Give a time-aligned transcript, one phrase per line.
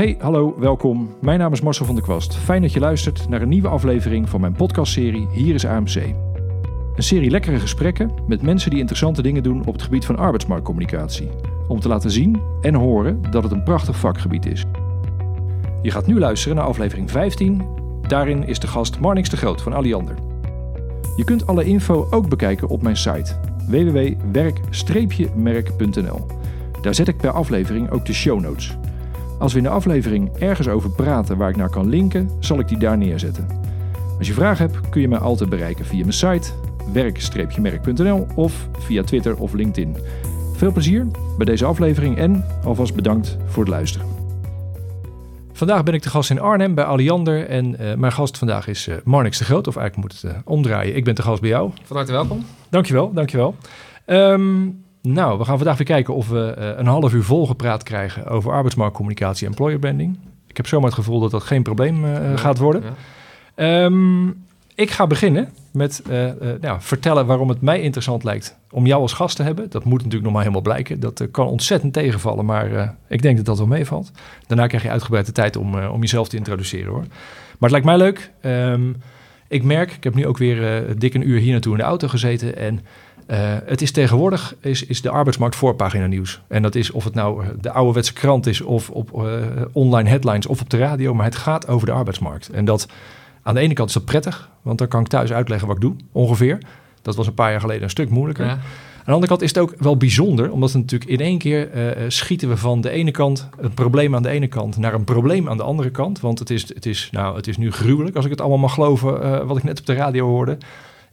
[0.00, 1.14] Hey, hallo, welkom.
[1.18, 2.36] Mijn naam is Marcel van der Kwast.
[2.36, 5.94] Fijn dat je luistert naar een nieuwe aflevering van mijn podcastserie Hier is AMC.
[5.94, 11.28] Een serie lekkere gesprekken met mensen die interessante dingen doen op het gebied van arbeidsmarktcommunicatie.
[11.68, 14.64] Om te laten zien en horen dat het een prachtig vakgebied is.
[15.82, 17.62] Je gaat nu luisteren naar aflevering 15.
[18.08, 20.14] Daarin is de gast Marnix de Groot van Alliander.
[21.16, 23.34] Je kunt alle info ook bekijken op mijn site
[23.68, 26.26] www.werk-merk.nl.
[26.82, 28.78] Daar zet ik per aflevering ook de show notes.
[29.40, 32.68] Als we in de aflevering ergens over praten waar ik naar kan linken, zal ik
[32.68, 33.46] die daar neerzetten.
[34.18, 36.50] Als je vragen hebt, kun je mij altijd bereiken via mijn site
[36.92, 39.96] werk-merk.nl of via Twitter of LinkedIn.
[40.54, 44.06] Veel plezier bij deze aflevering en alvast bedankt voor het luisteren.
[45.52, 48.88] Vandaag ben ik de gast in Arnhem bij Alliander en uh, mijn gast vandaag is
[48.88, 50.96] uh, Marnix de Groot, of eigenlijk moet het uh, omdraaien.
[50.96, 51.70] Ik ben de gast bij jou.
[51.82, 52.44] Van harte welkom.
[52.68, 53.54] Dankjewel, dankjewel.
[54.06, 58.26] Um, nou, we gaan vandaag weer kijken of we uh, een half uur volgepraat krijgen
[58.26, 60.18] over arbeidsmarktcommunicatie en employer branding.
[60.46, 62.82] Ik heb zomaar het gevoel dat dat geen probleem uh, ja, gaat worden.
[63.56, 63.84] Ja.
[63.84, 64.44] Um,
[64.74, 69.12] ik ga beginnen met uh, nou, vertellen waarom het mij interessant lijkt om jou als
[69.12, 69.70] gast te hebben.
[69.70, 71.00] Dat moet natuurlijk nog maar helemaal blijken.
[71.00, 74.10] Dat kan ontzettend tegenvallen, maar ik denk dat dat wel meevalt.
[74.46, 77.04] Daarna krijg je uitgebreid de tijd om, om jezelf te introduceren hoor.
[77.58, 78.30] Maar het lijkt mij leuk.
[78.42, 78.96] Um,
[79.50, 82.08] ik merk, ik heb nu ook weer dik een uur hier naartoe in de auto
[82.08, 82.80] gezeten en
[83.30, 86.40] uh, het is tegenwoordig is, is de arbeidsmarkt voorpagina nieuws.
[86.48, 89.34] En dat is of het nou de ouderwetse krant is of op uh,
[89.72, 91.14] online headlines of op de radio.
[91.14, 92.48] Maar het gaat over de arbeidsmarkt.
[92.48, 92.88] En dat
[93.42, 95.82] aan de ene kant is dat prettig, want dan kan ik thuis uitleggen wat ik
[95.82, 96.58] doe, ongeveer.
[97.02, 98.46] Dat was een paar jaar geleden een stuk moeilijker.
[98.46, 98.58] Ja.
[99.00, 101.74] Aan de andere kant is het ook wel bijzonder, omdat het natuurlijk in één keer
[101.74, 105.04] uh, schieten we van de ene kant een probleem aan de ene kant naar een
[105.04, 106.20] probleem aan de andere kant.
[106.20, 108.74] Want het is, het is, nou, het is nu gruwelijk, als ik het allemaal mag
[108.74, 110.58] geloven, wat ik net op de radio hoorde.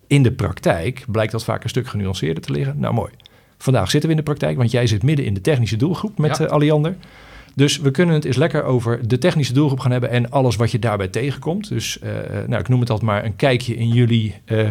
[0.07, 2.79] In de praktijk blijkt dat vaak een stuk genuanceerder te liggen.
[2.79, 3.11] Nou, mooi.
[3.57, 6.37] Vandaag zitten we in de praktijk, want jij zit midden in de technische doelgroep met
[6.37, 6.45] ja.
[6.45, 6.95] uh, Alliander.
[7.55, 10.71] Dus we kunnen het eens lekker over de technische doelgroep gaan hebben en alles wat
[10.71, 11.69] je daarbij tegenkomt.
[11.69, 12.09] Dus uh,
[12.47, 14.67] nou, ik noem het altijd maar een kijkje in jullie uh,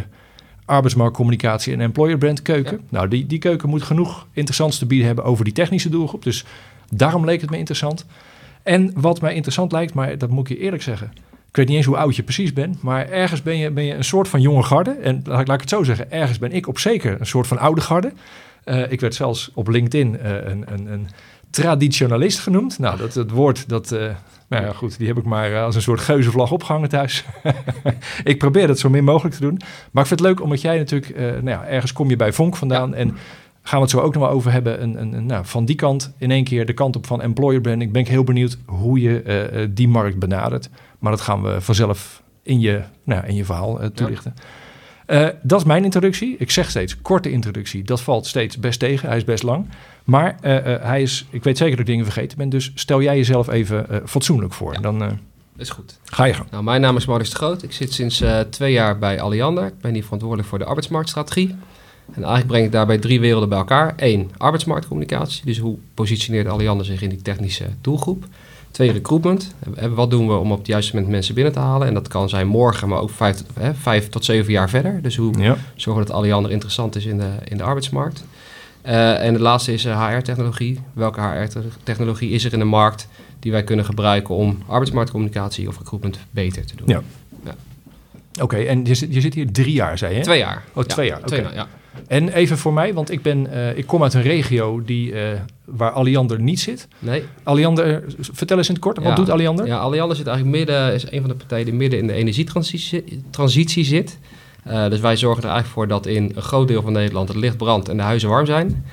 [0.66, 2.76] arbeidsmarktcommunicatie en employer brand keuken.
[2.76, 2.84] Ja.
[2.88, 6.22] Nou, die, die keuken moet genoeg interessants te bieden hebben over die technische doelgroep.
[6.22, 6.44] Dus
[6.90, 8.06] daarom leek het me interessant.
[8.62, 11.12] En wat mij interessant lijkt, maar dat moet ik je eerlijk zeggen.
[11.48, 13.94] Ik weet niet eens hoe oud je precies bent, maar ergens ben je, ben je
[13.94, 14.90] een soort van jonge garde.
[14.90, 17.58] En laat, laat ik het zo zeggen, ergens ben ik op zeker een soort van
[17.58, 18.12] oude garde.
[18.64, 21.08] Uh, ik werd zelfs op LinkedIn uh, een, een, een,
[21.50, 22.78] traditionalist genoemd.
[22.78, 24.10] Nou, dat, dat woord, dat, uh,
[24.48, 27.24] nou ja, goed, die heb ik maar als een soort geuzenvlag opgehangen thuis.
[28.24, 29.60] ik probeer dat zo min mogelijk te doen.
[29.90, 32.56] Maar ik vind het leuk omdat jij natuurlijk, nou ja, ergens kom je bij Vonk
[32.56, 32.90] vandaan.
[32.90, 32.96] Ja.
[32.96, 33.16] En
[33.62, 34.82] gaan we het zo ook nog wel over hebben.
[34.82, 37.60] Een, een, een, nou, van die kant in één keer de kant op van employer
[37.60, 37.92] branding.
[37.92, 40.70] Ben ik heel benieuwd hoe je die markt benadert.
[40.98, 44.32] Maar dat gaan we vanzelf in je, nou, in je verhaal uh, toelichten.
[44.36, 44.42] Ja.
[45.06, 46.36] Uh, dat is mijn introductie.
[46.38, 47.84] Ik zeg steeds korte introductie.
[47.84, 49.08] Dat valt steeds best tegen.
[49.08, 49.66] Hij is best lang.
[50.04, 52.48] Maar uh, hij is, ik weet zeker dat ik dingen vergeten ben.
[52.48, 54.72] Dus stel jij jezelf even fatsoenlijk voor.
[54.72, 54.80] Ja.
[54.80, 55.18] Dan
[55.56, 55.98] is goed.
[56.04, 56.50] Ga je gang.
[56.50, 57.62] Nou, mijn naam is Maurice de Groot.
[57.62, 59.66] Ik zit sinds twee jaar bij Alliander.
[59.66, 61.54] Ik ben hier verantwoordelijk voor de arbeidsmarktstrategie.
[62.06, 63.94] En eigenlijk breng ik daarbij drie werelden bij elkaar.
[63.96, 65.44] Eén, arbeidsmarktcommunicatie.
[65.44, 68.24] Dus hoe positioneert Alliander zich in die technische doelgroep?
[68.76, 69.54] Twee, recruitment.
[69.94, 71.86] Wat doen we om op het juiste moment mensen binnen te halen?
[71.86, 75.02] En dat kan zijn morgen, maar ook vijf, hè, vijf tot zeven jaar verder.
[75.02, 75.56] Dus hoe ja.
[75.74, 78.24] zorgen dat Alliander interessant is in de, in de arbeidsmarkt?
[78.86, 80.80] Uh, en het laatste is HR-technologie.
[80.92, 86.18] Welke HR-technologie is er in de markt die wij kunnen gebruiken om arbeidsmarktcommunicatie of recruitment
[86.30, 86.88] beter te doen?
[86.88, 87.02] Ja.
[87.44, 87.54] ja.
[88.32, 90.20] Oké, okay, en je zit, je zit hier drie jaar, zei je?
[90.20, 90.64] Twee jaar.
[90.72, 91.20] Oh, twee jaar.
[91.20, 91.54] Twee, okay.
[91.54, 91.68] ja.
[92.06, 95.20] En even voor mij, want ik, ben, uh, ik kom uit een regio die, uh,
[95.64, 96.88] waar Alliander niet zit.
[96.98, 97.22] Nee.
[97.42, 99.66] Alliander, vertel eens in het kort, wat doet Alliander?
[99.66, 103.22] Ja, Alliander zit eigenlijk midden, is een van de partijen die midden in de energietransitie
[103.30, 104.18] transitie zit.
[104.68, 107.36] Uh, dus wij zorgen er eigenlijk voor dat in een groot deel van Nederland het
[107.36, 108.84] licht brandt en de huizen warm zijn.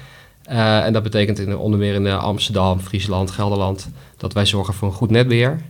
[0.45, 4.93] en dat betekent in, onder meer in Amsterdam, Friesland, Gelderland, dat wij zorgen voor een
[4.93, 5.61] goed netbeheer.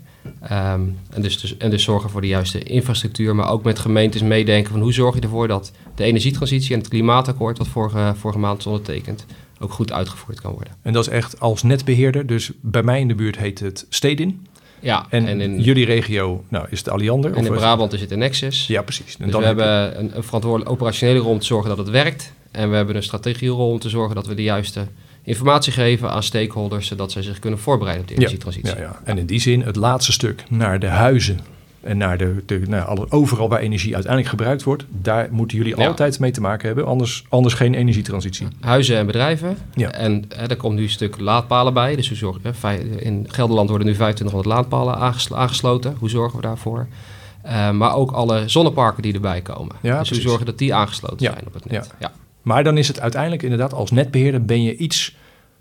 [0.43, 4.21] Um, en, dus, dus, en dus zorgen voor de juiste infrastructuur, maar ook met gemeentes
[4.21, 8.39] meedenken van hoe zorg je ervoor dat de energietransitie en het klimaatakkoord, wat vorige, vorige
[8.39, 9.25] maand is ondertekend,
[9.59, 10.73] ook goed uitgevoerd kan worden.
[10.81, 14.47] En dat is echt als netbeheerder, dus bij mij in de buurt heet het Stedin.
[14.79, 17.33] Ja, en, en in jullie regio nou, is het Alliander?
[17.33, 18.67] En in Brabant is het de Nexus.
[18.67, 19.17] Ja, precies.
[19.17, 22.33] En dus we hebben een, een operationele rol om te zorgen dat het werkt.
[22.51, 24.87] En we hebben een strategierol om te zorgen dat we de juiste
[25.23, 28.75] informatie geven aan stakeholders, zodat zij zich kunnen voorbereiden op de energietransitie.
[28.75, 28.99] Ja, ja, ja.
[29.03, 31.39] En in die zin, het laatste stuk naar de huizen
[31.83, 35.87] en naar de, de alle, overal waar energie uiteindelijk gebruikt wordt, daar moeten jullie ja.
[35.87, 38.47] altijd mee te maken hebben, anders, anders geen energietransitie.
[38.59, 39.57] Huizen en bedrijven.
[39.75, 39.91] Ja.
[39.91, 41.95] En hè, er komt nu een stuk laadpalen bij.
[41.95, 45.95] Dus we zorgen, hè, in Gelderland worden nu 2500 laadpalen aangeslo aangesloten.
[45.99, 46.87] Hoe zorgen we daarvoor?
[47.45, 49.75] Uh, maar ook alle zonneparken die erbij komen.
[49.81, 51.91] Ja, dus we zorgen dat die aangesloten zijn op het net.
[51.99, 52.11] Ja.
[52.43, 55.15] Maar dan is het uiteindelijk inderdaad als netbeheerder ben je iets,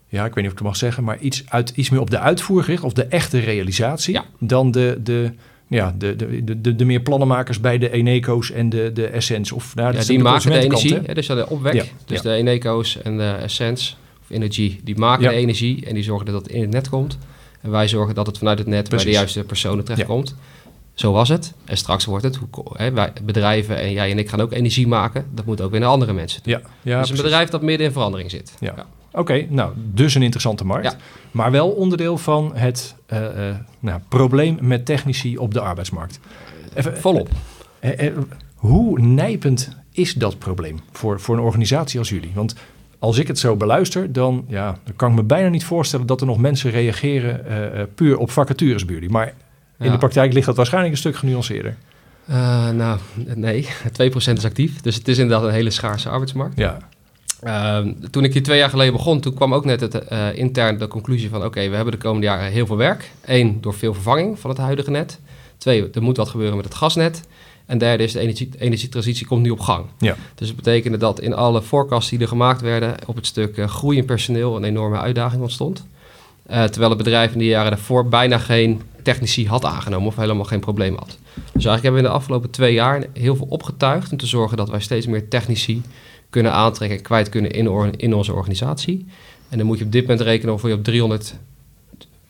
[0.08, 2.10] ja, ik weet niet of ik het mag zeggen, maar iets, uit, iets meer op
[2.10, 4.24] de uitvoer gericht of de echte realisatie Ja.
[4.38, 5.32] dan de, de,
[5.66, 9.54] ja, de, de, de, de, de meer plannenmakers bij de Eneco's en de, de Essence.
[9.54, 11.14] Of, nou, Ja, die de maken de energie, hè?
[11.14, 11.74] dus de opwek.
[11.74, 12.22] Ja, Dus ja.
[12.22, 16.34] de Eneco's en de Essence of Energy, die maken de energie en die zorgen dat
[16.42, 17.18] het in het net komt.
[17.60, 20.34] En wij zorgen dat het vanuit het net bij de juiste personen terechtkomt.
[20.94, 21.52] Zo was het.
[21.64, 22.38] En straks wordt het,
[22.72, 25.26] hè, wij, bedrijven en jij en ik gaan ook energie maken.
[25.34, 26.40] Dat moet ook weer naar andere mensen.
[26.44, 27.22] Ja, ja dus een precies.
[27.22, 28.54] bedrijf dat midden in verandering zit.
[28.60, 28.74] Ja.
[29.12, 30.84] Oké, nou, dus een interessante markt.
[30.84, 30.96] Ja.
[31.30, 36.20] Maar wel onderdeel van het eh, eh, nou, probleem met technici op de arbeidsmarkt.
[36.74, 37.28] Even, Volop.
[37.80, 38.12] eh, eh,
[38.54, 42.30] hoe nijpend is dat probleem voor, voor een organisatie als jullie?
[42.34, 42.54] Want
[42.98, 46.20] als ik het zo beluister, dan, ja, dan kan ik me bijna niet voorstellen dat
[46.20, 49.10] er nog mensen reageren puur op vacatures bij jullie.
[49.10, 49.34] Maar
[49.82, 51.76] in de praktijk ligt dat waarschijnlijk een stuk genuanceerder.
[52.26, 52.98] Eh, nou,
[53.34, 53.68] nee.
[54.12, 54.80] 2% is actief.
[54.80, 56.58] Dus het is inderdaad een hele schaarse arbeidsmarkt.
[56.58, 56.78] Ja,
[57.42, 60.78] Ehm, toen ik hier twee jaar geleden begon, toen kwam ook net het, eh, intern
[60.78, 61.44] de conclusie van...
[61.44, 63.10] oké, we hebben de komende jaren heel veel werk.
[63.24, 65.20] Eén, door veel vervanging van het huidige net.
[65.58, 67.22] Twee, er moet wat gebeuren met het gasnet.
[67.66, 69.84] En derde is de energie, energietransitie komt nu op gang.
[69.98, 72.94] ja, Dus het betekende dat in alle forecasts die er gemaakt werden...
[73.06, 75.86] op het stuk eh, groei in personeel een enorme uitdaging ontstond.
[76.46, 80.06] Eh, terwijl het bedrijf in die jaren daarvoor bijna geen technici had aangenomen...
[80.06, 81.18] of helemaal geen probleem had.
[81.34, 84.12] Dus eigenlijk hebben we in de afgelopen twee jaar heel veel opgetuigd...
[84.12, 85.82] om te zorgen dat wij steeds meer technici
[86.30, 86.96] kunnen aantrekken...
[86.98, 89.06] en kwijt kunnen in, or- in onze organisatie.
[89.48, 91.34] En dan moet je op dit moment rekenen of je op 300,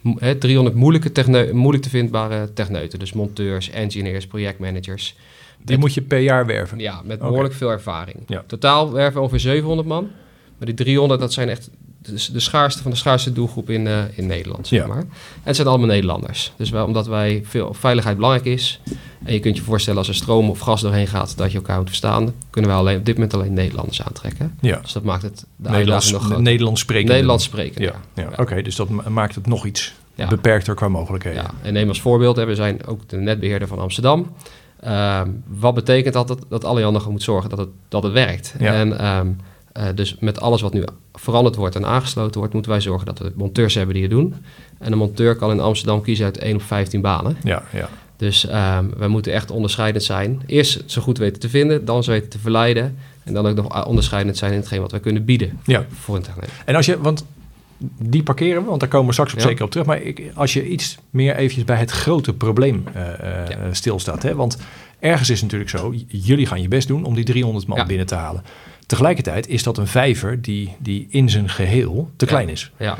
[0.01, 2.99] mo- hè, 300 moeilijke moeilijk te vindbare techneuten.
[2.99, 5.15] Dus monteurs, engineers, projectmanagers.
[5.57, 6.79] die Met- moet je per jaar werven.
[6.79, 8.17] ja, met behoorlijk veel ervaring.
[8.27, 8.45] Ja.
[8.47, 10.11] Totaal werven we ongeveer 700 man.
[10.59, 11.71] Maar die 300, dat zijn echt
[12.03, 14.87] de, de schaarste van de schaarste doelgroep in, eh, in Nederland, zeg Ja.
[14.87, 14.99] maar.
[14.99, 15.07] En
[15.43, 16.53] het zijn allemaal Nederlanders.
[16.57, 18.81] Dus wij, omdat wij veel veiligheid belangrijk is...
[19.25, 21.37] en je kunt je voorstellen als er stroom of gas doorheen gaat...
[21.37, 22.33] dat je elkaar moet verstaan...
[22.51, 24.57] kunnen wij alleen, op dit moment alleen Nederlanders aantrekken.
[24.61, 26.43] Ja, Dus dat maakt het de Nederlands, nog groter.
[26.43, 27.09] Nederlands spreken.
[27.11, 28.29] Nederlands spreken, Ja, ja.
[28.37, 29.95] oké, dus dat ma- maakt het nog iets
[30.29, 31.43] beperkter qua mogelijkheden.
[31.43, 34.33] Ja, en neem als voorbeeld, hè, we zijn ook de netbeheerder van Amsterdam.
[34.81, 36.29] Ehm, wat betekent dat?
[36.29, 38.55] Dat, dat Alliander gewoon moet zorgen dat het, dat het werkt.
[38.59, 38.73] Ja.
[38.73, 39.27] En ehm,
[39.73, 40.85] eh, dus met alles wat nu
[41.15, 44.35] veranderd wordt en aangesloten wordt, moeten wij zorgen dat we monteurs hebben die het doen.
[44.79, 47.37] En een monteur kan in Amsterdam kiezen uit 1 op 15 banen.
[47.45, 47.89] Ja, ja.
[48.17, 50.43] Dus ehm, wij moeten echt onderscheidend zijn.
[50.47, 52.97] Eerst zo goed weten te vinden, dan ze weten te verleiden.
[53.25, 55.85] En dan ook nog onderscheidend zijn in hetgeen wat wij kunnen bieden ja.
[55.93, 56.51] voor een techneut.
[56.65, 57.25] En als je, want
[57.99, 59.45] die parkeren we, want daar komen we straks op Ja.
[59.47, 59.87] zeker op terug.
[59.87, 63.75] Maar ik, als je iets meer eventjes bij het grote probleem eh, eh, Ja.
[63.75, 64.23] stilstaat.
[64.23, 64.35] Hè?
[64.35, 64.59] Want
[64.99, 68.07] ergens is het natuurlijk zo, jullie gaan je best doen om die 300 man binnen
[68.07, 68.43] te halen.
[68.93, 72.31] Tegelijkertijd is dat een vijver die, die in zijn geheel te Ja.
[72.31, 72.71] klein is.
[72.79, 72.99] Ja,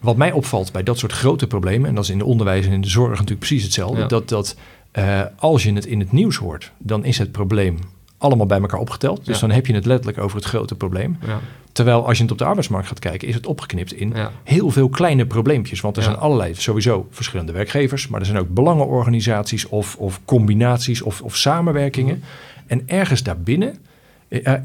[0.00, 2.72] Wat mij opvalt bij dat soort grote problemen, en dat is in de onderwijs en
[2.72, 4.06] in de zorg natuurlijk precies hetzelfde, Ja.
[4.06, 4.56] dat, dat
[4.90, 7.78] eh, als je het in het nieuws hoort, dan is het probleem
[8.18, 9.24] allemaal bij elkaar opgeteld.
[9.26, 9.46] Dus Ja.
[9.46, 11.16] dan heb je het letterlijk over het grote probleem.
[11.26, 11.40] ja,
[11.72, 14.30] Terwijl als je het op de arbeidsmarkt gaat kijken, is het opgeknipt in ja.
[14.44, 15.80] heel veel kleine probleempjes.
[15.80, 21.02] Want er zijn allerlei, sowieso verschillende werkgevers, maar er zijn ook belangenorganisaties of, of combinaties
[21.02, 22.16] of, of samenwerkingen.
[22.16, 22.26] Mhm.
[22.66, 23.78] En ergens daarbinnen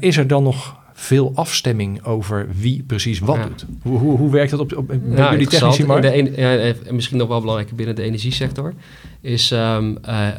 [0.00, 3.46] is er dan nog veel afstemming over wie precies wat Ja.
[3.46, 3.64] doet.
[3.82, 4.98] Hoe, hoe, hoe werkt dat op, op bij
[5.30, 6.02] jullie technici markt?
[6.02, 8.74] de ja, en misschien nog wel belangrijk binnen de energiesector,
[9.20, 10.34] is ehm, eh, eh,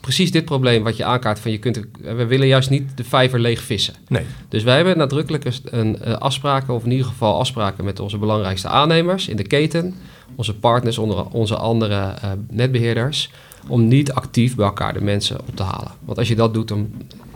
[0.00, 3.04] precies dit probleem wat je aankaart van je kunt, er- we willen juist niet de
[3.04, 3.94] vijver leeg vissen.
[4.08, 8.18] Nee, Dus wij hebben nadrukkelijk een, eh, afspraken, of in ieder geval afspraken met onze
[8.18, 9.94] belangrijkste aannemers in de keten,
[10.34, 13.30] onze partners, onder onze andere eh, netbeheerders,
[13.68, 15.90] om niet actief bij elkaar de mensen op te halen.
[16.04, 16.90] Want als je dat doet, dan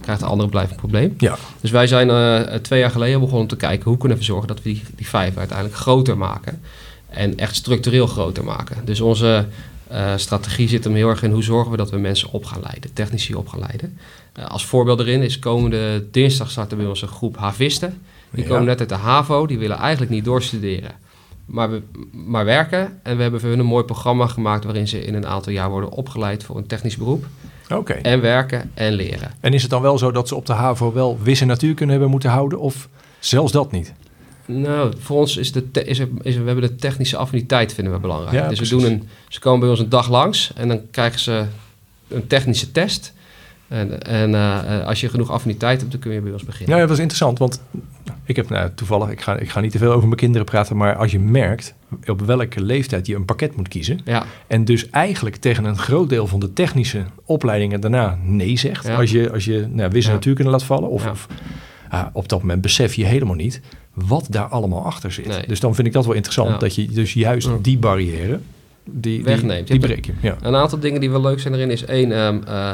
[0.09, 1.15] krijgt de andere blijft een probleem.
[1.19, 4.25] ja, Dus wij zijn eh, twee jaar geleden begonnen om te kijken hoe kunnen we
[4.25, 6.61] zorgen dat we die, die vijver uiteindelijk groter maken.
[7.09, 8.77] En echt structureel groter maken.
[8.85, 9.47] Dus onze
[9.87, 12.61] eh, strategie zit hem heel erg in hoe zorgen we dat we mensen op gaan
[12.63, 13.99] leiden, technici op gaan leiden.
[14.33, 18.01] Eh, als voorbeeld erin is komende dinsdag starten we onze groep havisten.
[18.31, 18.49] Die Ja.
[18.49, 20.91] komen net uit de HAVO, die willen eigenlijk niet doorstuderen,
[21.45, 22.99] maar, we, maar werken.
[23.03, 25.71] En we hebben voor hun een mooi programma gemaakt waarin ze in een aantal jaar
[25.71, 27.25] worden opgeleid voor een technisch beroep.
[28.03, 29.31] En werken en leren.
[29.41, 32.11] En is het dan wel zo dat ze op de HAVO wel wisse natuurkunde hebben
[32.11, 33.93] moeten houden of zelfs dat niet?
[34.47, 37.93] Nou, voor ons is, de is, er, is er, we hebben de technische affiniteit vinden
[37.93, 38.33] we belangrijk.
[38.33, 41.21] Ja, dus we doen een, ze komen bij ons een dag langs en dan krijgen
[41.21, 41.45] ze
[42.09, 43.13] een technische test.
[43.69, 46.77] En, en eh, als je genoeg affiniteit hebt, dan kun je bij ons beginnen.
[46.77, 47.61] Ja, dat is interessant, want
[48.29, 50.77] ik heb nou, toevallig, ik ga, ik ga niet te veel over mijn kinderen praten,
[50.77, 51.75] maar als je merkt
[52.07, 56.09] op welke leeftijd je een pakket moet kiezen, Ja, en dus eigenlijk tegen een groot
[56.09, 58.97] deel van de technische opleidingen daarna nee zegt, Ja.
[58.97, 60.15] als je, als je nou, wisse Ja.
[60.15, 61.27] natuurkunde laat vallen, of, of
[61.89, 63.61] ah, op dat moment besef je helemaal niet
[63.95, 65.27] wat daar allemaal achter zit.
[65.27, 65.47] Nee.
[65.47, 68.41] Dus dan vind ik dat wel interessant, dat je dus juist die barrière,
[68.85, 69.69] die, die, Wegneemt.
[69.69, 70.13] die breek je.
[70.21, 70.37] Ja.
[70.41, 72.71] een aantal dingen die wel leuk zijn erin is één, ehm, eh,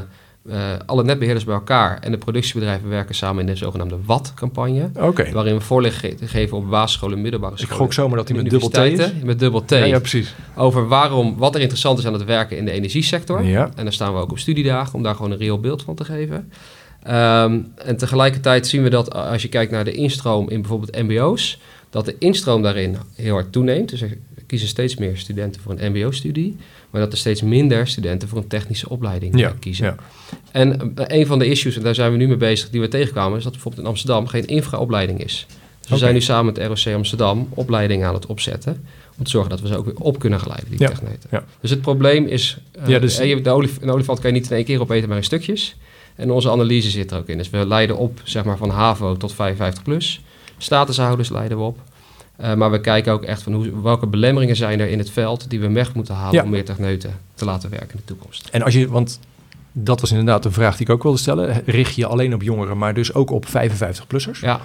[0.47, 4.91] uh, alle netbeheerders bij elkaar en de productiebedrijven werken samen in de zogenaamde WAT-campagne.
[5.33, 7.75] Waarin we voorlichting geven op basisscholen en middelbare scholen.
[7.75, 9.13] Ik gok zomaar dat die met dubbel T is.
[9.23, 9.71] Met dubbel T.
[9.71, 10.35] Ja, ja, precies.
[10.57, 13.45] Over waarom, wat er interessant is aan het werken in de energiesector.
[13.45, 13.71] Ja.
[13.77, 16.05] En dan staan we ook op studiedagen om daar gewoon een reëel beeld van te
[16.05, 16.53] geven.
[17.07, 21.61] Um, en tegelijkertijd zien we dat als je kijkt naar de instroom in bijvoorbeeld MBO's,
[21.91, 23.89] dat de instroom daarin heel hard toeneemt.
[23.89, 24.05] Dus
[24.55, 26.57] kiezen steeds meer studenten voor een MBO-studie,
[26.91, 29.85] maar dat er steeds minder studenten voor een technische opleiding ja, kiezen.
[29.85, 29.97] Ja.
[30.51, 32.89] En uh, een van de issues, en daar zijn we nu mee bezig, die we
[32.89, 35.47] tegenkwamen, is dat bijvoorbeeld in Amsterdam geen infraopleiding is.
[35.81, 38.87] Dus we zijn nu samen met ROC Amsterdam opleidingen aan het opzetten.
[39.19, 40.79] Om te zorgen dat we ze ook weer op kunnen geleiden, die
[41.31, 41.45] Ja.
[41.61, 44.51] Dus het probleem is, uh, Ja, dus- eh, de olif een olifant kan je niet
[44.51, 45.77] in één keer opeten, maar in stukjes.
[46.15, 47.39] En onze analyse zit er ook in.
[47.39, 50.21] Dus we leiden op zeg maar, van HAVO tot 55 plus.
[50.59, 51.79] Statushouders leiden we op.
[52.41, 55.51] Uh, maar we kijken ook echt van hoe, welke belemmeringen zijn er in het veld
[55.51, 56.43] die we weg moeten halen Ja.
[56.43, 58.49] om meer techneuten te laten werken in de toekomst.
[58.53, 59.21] En als je, want
[59.73, 61.63] dat was inderdaad een vraag die ik ook wilde stellen.
[61.67, 64.41] Richt je alleen op jongeren, maar dus ook op 55-plussers?
[64.41, 64.61] Ja,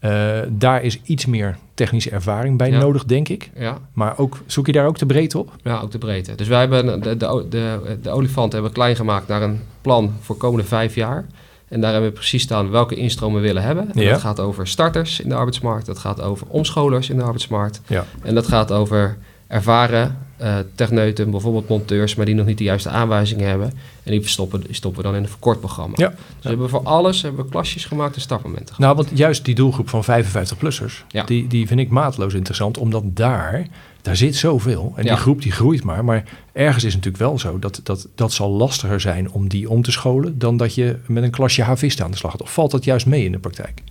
[0.00, 2.78] Uh, daar is iets meer technische ervaring bij Ja.
[2.78, 3.50] nodig, denk ik.
[3.56, 5.52] ja, Maar ook, zoek je daar ook de breedte op?
[5.62, 6.34] ja, ook de breedte.
[6.34, 10.34] Dus wij hebben de, de, de, de olifant hebben klein gemaakt naar een plan voor
[10.34, 11.26] de komende vijf jaar.
[11.70, 13.92] En daar hebben we precies staan welke instromen we willen hebben.
[13.94, 14.10] En Ja.
[14.10, 15.86] Dat gaat over starters in de arbeidsmarkt.
[15.86, 17.80] Dat gaat over omscholers in de arbeidsmarkt.
[17.86, 18.04] Ja.
[18.22, 22.88] En dat gaat over ervaren uh, techneuten, bijvoorbeeld monteurs, maar die nog niet de juiste
[22.88, 23.72] aanwijzingen hebben.
[24.02, 25.94] En die stoppen, die stoppen we dan in een verkort programma.
[25.96, 26.08] Ja.
[26.08, 29.54] Dus we hebben voor alles hebben we klasjes gemaakt en startmomenten Nou, want juist die
[29.54, 31.24] doelgroep van 55-plussers, Ja.
[31.24, 32.78] die, die vind ik maatloos interessant.
[32.78, 33.66] Omdat daar,
[34.02, 34.92] daar zit zoveel.
[34.96, 35.10] En Ja.
[35.10, 36.04] die groep die groeit maar.
[36.04, 39.70] Maar ergens is het natuurlijk wel zo dat, dat dat zal lastiger zijn om die
[39.70, 40.38] om te scholen...
[40.38, 42.42] dan dat je met een klasje havisten aan de slag gaat.
[42.42, 43.82] Of valt dat juist mee in de praktijk?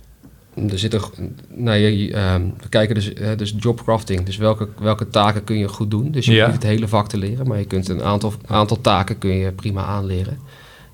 [0.54, 1.10] Er zit er,
[1.48, 4.22] nou, je, ehm, we kijken dus, uh, dus jobcrafting.
[4.22, 6.10] Dus welke, welke taken kun je goed doen.
[6.10, 6.38] Dus je Ja.
[6.40, 9.30] hoeft niet het hele vak te leren, maar je kunt een aantal, aantal taken kun
[9.30, 10.38] je prima aanleren.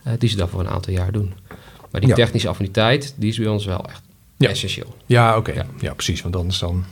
[0.07, 1.33] Uh, die ze dan voor een aantal jaar doen.
[1.91, 2.17] Maar die Ja.
[2.17, 4.03] technische affiniteit, die is bij ons wel echt
[4.37, 4.49] Ja.
[4.49, 4.97] essentieel.
[5.07, 5.53] Ja, oké.
[5.53, 5.67] Ja.
[5.81, 5.95] Ja.
[5.95, 6.23] precies.
[6.23, 6.85] Want anders dan...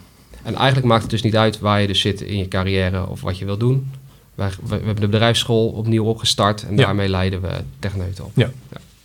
[0.42, 3.21] En eigenlijk maakt het dus niet uit waar je dus zit in je carrière of
[3.21, 3.90] wat je wil doen.
[4.35, 6.85] Wij, we, we hebben de bedrijfsschool opnieuw opgestart en Ja.
[6.85, 8.49] daarmee leiden we techneuten op.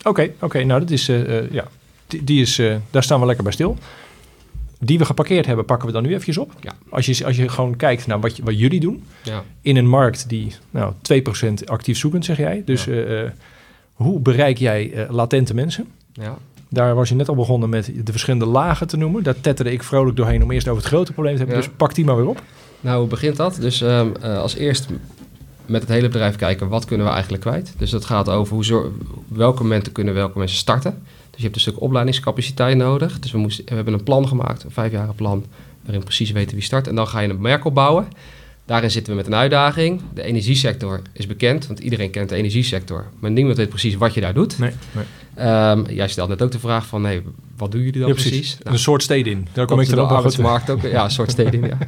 [0.04, 0.64] Oké, oké.
[0.64, 1.10] nou, dat is...
[1.10, 1.68] eh, eh, ja.
[2.10, 3.78] Die, die is, eh, daar staan we lekker bij stil.
[4.80, 6.52] Die we geparkeerd hebben, pakken we dan nu eventjes op.
[6.62, 6.72] Ja.
[6.90, 9.04] Als, je, als je gewoon kijkt naar wat, je, wat jullie doen...
[9.24, 9.44] Ja.
[9.62, 12.62] in een markt die nou, 2% actief zoekend, zeg jij.
[12.66, 12.92] Dus Ja.
[12.92, 13.32] eh, eh,
[13.94, 15.88] hoe bereik jij latente mensen?
[16.14, 16.38] Ja.
[16.70, 19.24] Daar was je net al begonnen met de verschillende lagen te noemen.
[19.24, 21.58] Daar tetterde ik vrolijk doorheen om eerst over het grote probleem te hebben.
[21.58, 22.42] Dus pak die maar weer op.
[22.82, 23.58] Nou, hoe begint dat?
[23.62, 24.88] Dus ehm, eh, als eerst
[25.66, 27.74] met het hele bedrijf kijken, wat kunnen we eigenlijk kwijt?
[27.78, 28.92] Dus dat gaat over hoe
[29.28, 31.02] welke momenten kunnen welke mensen starten.
[31.40, 33.20] Je hebt een stuk opleidingscapaciteit nodig.
[33.20, 35.46] Dus we, moesten, we hebben een plan gemaakt, een vijfjarig plan,
[35.82, 36.88] waarin we precies weten wie start.
[36.88, 38.08] En dan ga je een merk opbouwen.
[38.66, 40.02] Daarin zitten we met een uitdaging.
[40.14, 43.06] De energiesector is bekend, want iedereen kent de energiesector.
[43.20, 44.60] Maar niemand weet precies wat je daar doet.
[44.60, 45.06] Nee, nee.
[45.36, 47.22] Ehm, jij stelt net ook de vraag van, nee,
[47.58, 48.58] wat doen jullie dan Ja, precies?
[48.64, 49.48] Nou, Een soort steden in.
[49.54, 50.82] Daar kom ik dan ook arbeidsmarkt ook.
[50.82, 51.78] Ja, een soort steding, ja.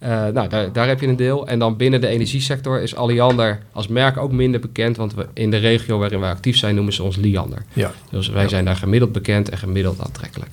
[0.00, 1.46] Eh, nou, daar, daar heb je een deel.
[1.46, 4.96] En dan binnen de energiesector is Alliander als merk ook minder bekend.
[4.96, 7.64] Want we, in de regio waarin wij actief zijn noemen ze ons Liander.
[7.72, 8.48] Ja, Dus wij Ja.
[8.48, 10.50] zijn daar gemiddeld bekend en gemiddeld aantrekkelijk.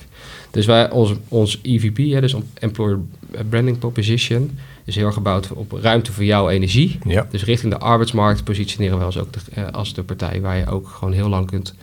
[0.51, 2.99] Dus wij, ons, ons EVP, hè, dus Employer
[3.49, 6.99] Branding Proposition, is heel erg gebouwd op ruimte voor jouw energie.
[7.07, 7.27] ja.
[7.31, 10.67] Dus richting de arbeidsmarkt positioneren we ons ook de, eh, als de partij waar je
[10.67, 11.73] ook gewoon heel lang kunt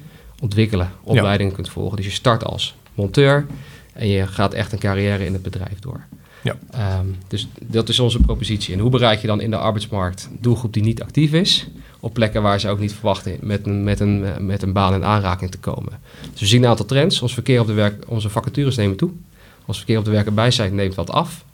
[0.40, 1.96] ontwikkelen, opleidingen kunt volgen.
[1.96, 3.46] Dus je start als monteur
[3.92, 6.00] en je gaat echt een carrière in het bedrijf door.
[6.44, 6.56] Ja.
[6.70, 8.74] Ehm, dus dat is onze propositie.
[8.74, 11.68] En hoe bereik je dan in de arbeidsmarkt doelgroep die niet actief is,
[12.00, 15.04] op plekken waar ze ook niet verwachten met een, met een, met een baan in
[15.04, 16.00] aanraking te komen.
[16.30, 17.22] Dus we zien een aantal trends.
[17.22, 19.10] Ons verkeer op de werk, onze vacatures nemen toe.
[19.64, 21.44] Ons verkeer op de werk bijzijn neemt wat af.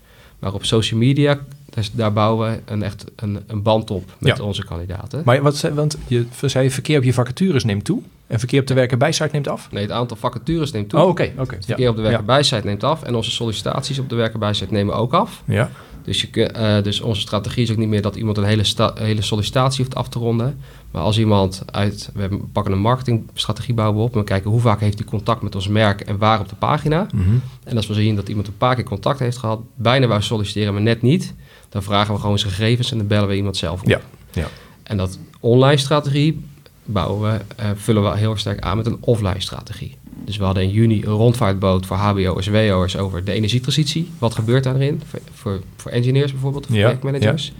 [0.40, 1.38] Maar op social media,
[1.70, 4.44] daar, daar bouwen we een, echt een, een band op met Ja.
[4.44, 5.22] onze kandidaten.
[5.24, 8.00] Maar wat zei, want je zei verkeer op je vacatures neemt toe.
[8.26, 9.68] En verkeer op de werk- en bijsite neemt af.
[9.72, 11.00] Nee, het aantal vacatures neemt toe.
[11.00, 11.32] Oh, oké.
[11.38, 11.54] oké.
[11.54, 11.60] Ja.
[11.64, 12.26] verkeer op de werk- en Ja.
[12.26, 13.02] bijzijn neemt af.
[13.02, 15.42] En onze sollicitaties op de werk- en bijzijn nemen ook af.
[15.44, 15.70] Ja.
[16.04, 18.64] Dus, je, eh, dus onze strategie is ook niet meer dat iemand een hele,
[18.94, 20.58] hele sollicitatie hoeft af te ronden.
[20.90, 22.10] Maar als iemand uit...
[22.14, 24.12] We pakken een marketingstrategie bouwen we op.
[24.12, 26.54] En we kijken hoe vaak heeft hij contact met ons merk en waar op de
[26.54, 27.06] pagina.
[27.14, 27.28] Mhm.
[27.64, 30.72] En als we zien dat iemand een paar keer contact heeft gehad, bijna wou solliciteren,
[30.72, 31.34] maar net niet,
[31.68, 33.88] dan vragen we gewoon zijn gegevens en dan bellen we iemand zelf op.
[33.88, 34.00] Ja,
[34.32, 34.46] ja.
[34.82, 36.44] En dat online strategie
[36.92, 39.96] bouwen we, eh, vullen we heel sterk aan met een offline strategie.
[40.24, 44.10] Dus we hadden in juni een rondvaartboot voor HBO'ers, WO'ers over de energietransitie.
[44.18, 45.02] Wat gebeurt daarin?
[45.06, 47.52] Voor, voor, voor engineers bijvoorbeeld, of Ja, projectmanagers.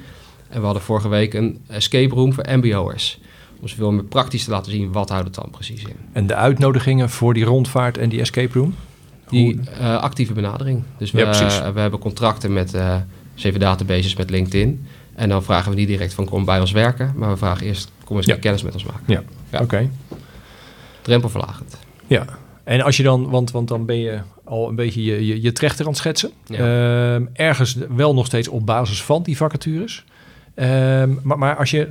[0.48, 3.18] En we hadden vorige week een escape room voor MBO'ers.
[3.60, 5.94] Om ze veel meer praktisch te laten zien, wat houdt het dan precies in.
[6.12, 8.74] En de uitnodigingen voor die rondvaart en die escape room?
[9.28, 10.82] Die Hoe- eh, actieve benadering.
[10.98, 12.96] Dus we, Ja, we hebben contracten met eh,
[13.34, 14.86] zeven databases met LinkedIn.
[15.20, 17.12] En dan vragen we niet direct van kom bij ons werken.
[17.16, 18.36] Maar we vragen eerst kom eens Ja.
[18.36, 19.02] kennis met ons maken.
[19.06, 19.60] Ja, Ja.
[19.60, 19.90] oké.
[21.02, 21.78] drempelverlagend.
[22.06, 22.24] Ja,
[22.64, 25.52] en als je dan, want, want dan ben je al een beetje je, je, je
[25.52, 26.30] trechter aan het schetsen.
[26.46, 27.14] Ja.
[27.14, 30.04] Ehm, ergens wel nog steeds op basis van die vacatures.
[30.54, 31.88] Ehm, maar, maar als je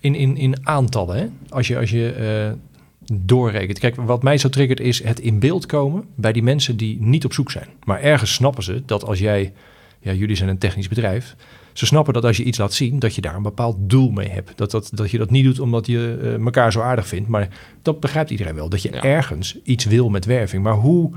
[0.00, 1.26] in, in, in aantallen, hè?
[1.48, 3.78] als je, als je eh, doorrekent.
[3.78, 7.24] Kijk, wat mij zo triggert is het in beeld komen bij die mensen die niet
[7.24, 7.68] op zoek zijn.
[7.84, 9.52] Maar ergens snappen ze dat als jij,
[10.00, 11.36] ja, jullie zijn een technisch bedrijf.
[11.80, 14.28] Ze snappen dat als je iets laat zien, dat je daar een bepaald doel mee
[14.28, 14.52] hebt.
[14.56, 17.28] Dat, dat, dat je dat niet doet omdat je eh, elkaar zo aardig vindt.
[17.28, 17.48] Maar
[17.82, 18.68] dat begrijpt iedereen wel.
[18.68, 19.02] Dat je Ja.
[19.02, 20.62] ergens iets wil met werving.
[20.62, 21.10] Maar hoe,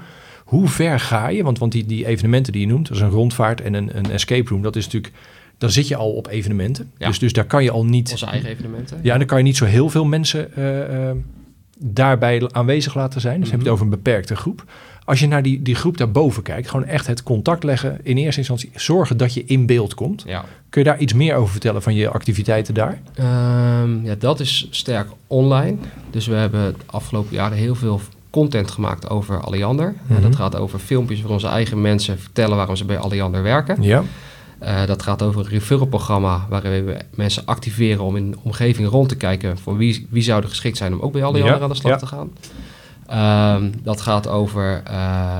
[0.45, 1.43] hoe ver ga je?
[1.43, 4.11] Want, want die, die evenementen die je noemt, dat is een rondvaart en een, een
[4.11, 4.61] escape room.
[4.61, 5.13] Dat is natuurlijk,
[5.57, 6.91] dan zit je al op evenementen.
[6.97, 7.07] Ja.
[7.07, 8.11] Dus, dus daar kan je al niet...
[8.11, 8.99] Onze eigen evenementen.
[9.01, 11.15] Ja, en dan kan je niet zo heel veel mensen eh, eh,
[11.79, 13.39] daarbij aanwezig laten zijn.
[13.39, 13.73] Dus heb je het Mhm.
[13.73, 14.63] over een beperkte groep.
[15.05, 17.99] Als je naar die, die groep daarboven kijkt, gewoon echt het contact leggen.
[18.03, 20.23] In eerste instantie zorgen dat je in beeld komt.
[20.27, 20.45] Ja.
[20.69, 23.01] Kun je daar iets meer over vertellen van je activiteiten daar?
[23.15, 25.77] Ehm, ja, dat is sterk online.
[26.09, 29.93] Dus we hebben de afgelopen jaren heel veel content gemaakt over Alliander.
[30.03, 30.15] Mhm.
[30.15, 33.81] En dat gaat over filmpjes waar onze eigen mensen vertellen waarom ze bij Alliander werken.
[33.81, 34.03] Ja.
[34.63, 39.09] Eh, dat gaat over een referral-programma waarin we mensen activeren om in de omgeving rond
[39.09, 41.69] te kijken voor wie, wie zou er geschikt zijn om ook bij Alliander Ja, aan
[41.69, 41.97] de slag ja.
[41.97, 42.31] te gaan.
[43.07, 45.39] Ehm, dat gaat over eh,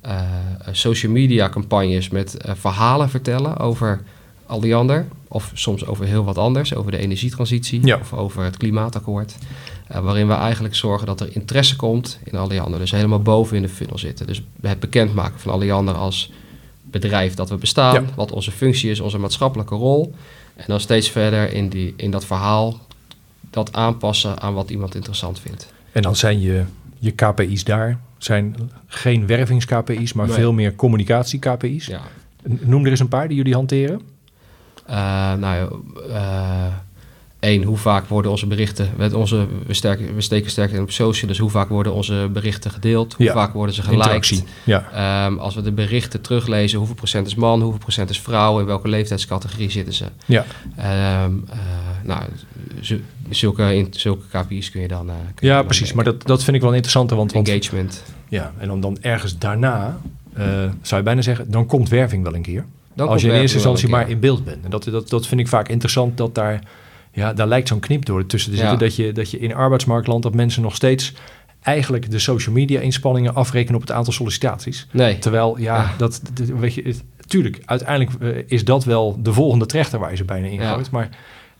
[0.00, 0.20] eh,
[0.72, 4.02] social media campagnes met verhalen vertellen over
[4.46, 5.06] Alliander.
[5.28, 7.96] Of soms over heel wat anders, over de energietransitie Ja.
[7.96, 9.36] of over het klimaatakkoord.
[10.02, 12.78] Waarin we eigenlijk zorgen dat er interesse komt in Alliander.
[12.78, 14.26] Dus helemaal boven in de funnel zitten.
[14.26, 16.30] Dus het bekendmaken van Alliander als
[16.90, 18.02] bedrijf dat we bestaan, Ja.
[18.14, 20.14] wat onze functie is, onze maatschappelijke rol.
[20.56, 22.80] En dan steeds verder in, die, in dat verhaal
[23.50, 25.72] dat aanpassen aan wat iemand interessant vindt.
[25.92, 26.64] En dan zijn je,
[26.98, 27.98] je KPI's daar.
[28.18, 30.34] Zijn geen wervings-KPI's, maar Nee.
[30.34, 31.86] veel meer communicatie-KPI's.
[31.86, 32.00] Ja.
[32.42, 34.00] Noem er eens een paar die jullie hanteren.
[34.86, 34.94] Eh,
[35.34, 36.85] nou, ja,
[37.54, 41.28] hoe vaak worden onze berichten, met onze, we, sterken, we steken sterk in op social,
[41.28, 43.32] dus hoe vaak worden onze berichten gedeeld, hoe Ja.
[43.32, 44.44] vaak worden ze geliked.
[44.64, 44.88] Ja.
[45.26, 48.66] Ehm, als we de berichten teruglezen, hoeveel procent is man, hoeveel procent is vrouw, in
[48.66, 50.04] welke leeftijdscategorie zitten ze.
[50.26, 50.44] Ja.
[50.76, 51.58] Ehm, eh,
[52.04, 52.22] nou,
[52.80, 55.08] zu- zulke, in, zulke KPI's kun je dan.
[55.08, 55.92] eh, kun ja, precies.
[55.92, 57.10] Maar dat, dat vind ik wel interessant.
[57.10, 58.02] Want, want Engagement.
[58.28, 59.98] Ja, en dan, dan ergens daarna,
[60.32, 60.44] eh,
[60.82, 62.64] zou je bijna zeggen, dan komt werving wel een keer.
[62.94, 64.64] Dan als je in eerste instantie maar in beeld bent.
[64.64, 66.60] En dat, dat, dat vind ik vaak interessant, dat daar,
[67.16, 68.68] ja, daar lijkt zo'n knip door tussen te Ja.
[68.68, 68.86] zitten.
[68.88, 71.12] Dat, je, dat je in arbeidsmarktland, dat mensen nog steeds
[71.62, 74.86] eigenlijk de social media inspanningen afrekenen op het aantal sollicitaties.
[74.92, 75.94] Nee, Terwijl, ja, Ja.
[75.98, 80.10] dat, dat- weet je, het- tuurlijk, uiteindelijk eh, is dat wel de volgende trechter waar
[80.10, 80.72] je ze bijna in Ja.
[80.72, 80.90] gooit.
[80.90, 81.08] Maar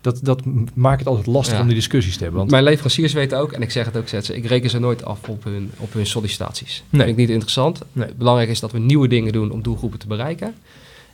[0.00, 0.42] dat, dat
[0.74, 1.60] maakt het altijd lastig Ja.
[1.60, 2.38] om die discussies te hebben.
[2.38, 5.04] Want, mijn leveranciers weten ook, en ik zeg het ook steeds, ik reken ze nooit
[5.04, 6.76] af op hun, op hun sollicitaties.
[6.76, 7.00] Dat Nee.
[7.00, 7.80] vind ik niet interessant.
[7.92, 8.08] Nee.
[8.16, 10.54] Belangrijk is dat we nieuwe dingen doen om doelgroepen te bereiken.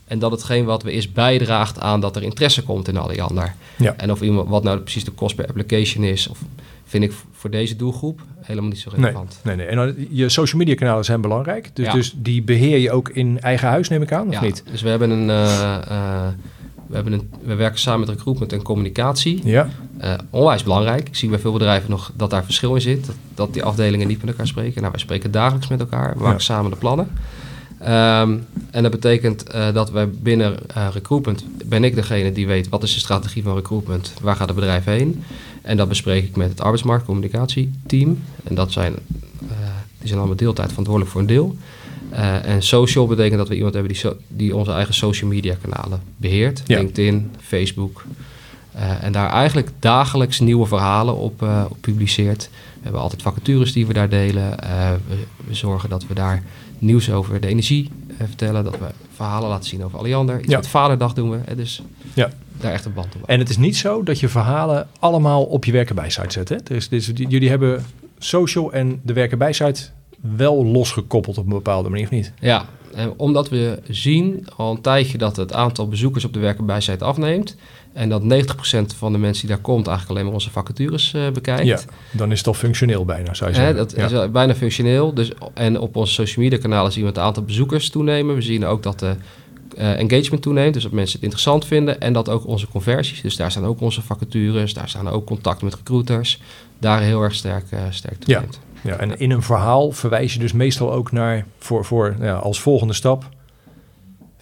[0.07, 3.53] En dat hetgeen wat we is bijdraagt aan dat er interesse komt in Alliander.
[3.77, 3.93] Ja.
[3.97, 6.39] En of iemand, wat nou precies de kost per application is, of
[6.85, 9.39] vind ik voor deze doelgroep helemaal niet zo relevant.
[9.43, 9.65] nee, nee.
[9.65, 11.69] En dan, je social media kanalen zijn belangrijk.
[11.73, 11.93] Dus, Ja.
[11.93, 14.63] dus die beheer je ook in eigen huis, neem ik aan, of Ja, niet?
[14.71, 15.29] Dus we hebben een.
[15.29, 16.27] eh, eh,
[16.87, 19.41] we, hebben een, we werken samen met recruitment en communicatie.
[19.43, 21.07] Ja, Eh, onwijs belangrijk.
[21.07, 23.05] Ik zie bij veel bedrijven nog dat daar verschil in zit.
[23.05, 24.79] Dat, dat die afdelingen niet met elkaar spreken.
[24.79, 26.13] Nou, wij spreken dagelijks met elkaar.
[26.13, 26.39] We maken Ja.
[26.43, 27.07] samen de plannen.
[27.83, 28.37] Ehm,
[28.71, 31.45] en dat betekent eh, dat wij binnen eh, recruitment...
[31.65, 34.13] ben ik degene die weet wat is de strategie van recruitment.
[34.21, 35.23] Waar gaat het bedrijf heen?
[35.61, 38.23] En dat bespreek ik met het arbeidsmarktcommunicatieteam.
[38.43, 38.93] En dat zijn,
[39.41, 39.57] eh,
[39.97, 41.55] die zijn allemaal deeltijd verantwoordelijk voor een deel.
[42.43, 46.01] En social betekent dat we iemand hebben die, so- die onze eigen social media kanalen
[46.17, 46.61] beheert.
[46.65, 46.77] Ja.
[46.77, 48.03] LinkedIn, Facebook.
[49.01, 52.49] En daar eigenlijk dagelijks nieuwe verhalen op, op publiceert.
[52.51, 54.57] We hebben altijd vacatures die we daar delen.
[55.47, 56.43] We zorgen dat we daar
[56.79, 58.63] nieuws over de energie eh, vertellen.
[58.63, 60.39] Dat we verhalen laten zien over Alliander.
[60.39, 60.57] Iets Ja.
[60.57, 61.37] met Vaderdag doen we.
[61.45, 61.81] hè, dus
[62.13, 62.29] Ja.
[62.59, 63.21] daar echt een band op.
[63.29, 66.49] En het is niet zo dat je verhalen allemaal op je werkenbijsite zet.
[66.49, 66.55] Hè?
[66.63, 67.85] Dus, dus jullie hebben
[68.19, 69.81] social en de werkenbijsite
[70.21, 72.33] wel losgekoppeld op een bepaalde manier, of niet?
[72.39, 77.03] Ja, en omdat we zien al een tijdje dat het aantal bezoekers op de werkenbijsite
[77.03, 77.55] afneemt.
[77.93, 78.25] En dat 90%
[78.97, 81.65] van de mensen die daar komt eigenlijk alleen maar onze vacatures eh, bekijkt.
[81.65, 81.79] Ja,
[82.11, 83.97] dan is het al functioneel bijna, zou je Hè, zeggen.
[83.99, 84.23] dat ja.
[84.23, 85.13] is bijna functioneel.
[85.13, 88.35] Dus, en op onze social media kanalen zien we het aantal bezoekers toenemen.
[88.35, 89.15] We zien ook dat de
[89.77, 90.73] eh, engagement toeneemt.
[90.73, 91.99] Dus dat mensen het interessant vinden.
[92.01, 93.21] En dat ook onze conversies.
[93.21, 94.73] Dus daar staan ook onze vacatures.
[94.73, 96.41] Daar staan ook contacten met recruiters.
[96.79, 98.59] Daar heel erg sterk, eh sterk toeneemt.
[98.81, 102.61] Ja, en in een verhaal verwijs je dus meestal ook naar, voor, voor ja, als
[102.61, 103.29] volgende stap,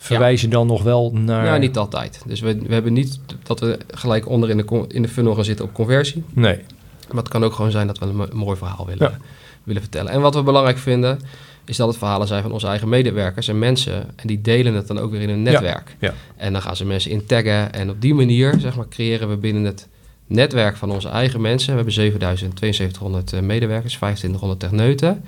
[0.03, 1.43] verwijs je dan nog wel naar...
[1.45, 2.21] Nou, niet altijd.
[2.25, 5.43] Dus we, we hebben niet dat we gelijk onder in de, in de funnel gaan
[5.45, 6.23] zitten op conversie.
[6.33, 6.59] Nee,
[7.07, 9.17] Maar het kan ook gewoon zijn dat we een, mo- een mooi verhaal willen, Ja.
[9.63, 10.11] willen vertellen.
[10.11, 11.19] En wat we belangrijk vinden,
[11.65, 13.93] is dat het verhalen zijn van onze eigen medewerkers en mensen.
[14.15, 15.95] En die delen het dan ook weer in een netwerk.
[15.99, 16.13] ja.
[16.37, 17.73] En dan gaan ze mensen in taggen.
[17.73, 19.87] En op die manier, zeg maar, creëren we binnen het
[20.27, 21.69] netwerk van onze eigen mensen.
[21.69, 25.23] We hebben 7200 medewerkers, 2500 techneuten.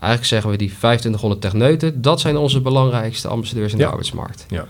[0.00, 4.46] Eigenlijk zeggen we die 2500 techneuten, dat zijn onze belangrijkste ambassadeurs in de arbeidsmarkt.
[4.48, 4.66] Ja.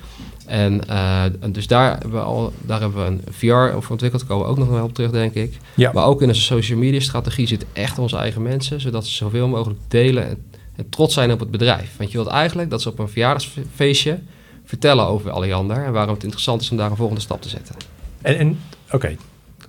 [0.47, 4.21] En uh, dus daar hebben, we al, daar hebben we een VR over ontwikkeld.
[4.21, 5.57] Daar komen we ook nog wel op terug, denk ik.
[5.75, 5.91] Ja.
[5.93, 8.81] Maar ook in onze social media strategie zitten echt onze eigen mensen.
[8.81, 10.45] Zodat ze zoveel mogelijk delen en,
[10.77, 11.97] en, trots zijn op het bedrijf.
[11.97, 14.19] Want je wilt eigenlijk dat ze op een verjaardagsfeestje
[14.65, 15.85] vertellen over Alliander.
[15.85, 17.75] En waarom het interessant is om daar een volgende stap te zetten.
[18.23, 18.59] En, en
[18.91, 19.17] oké,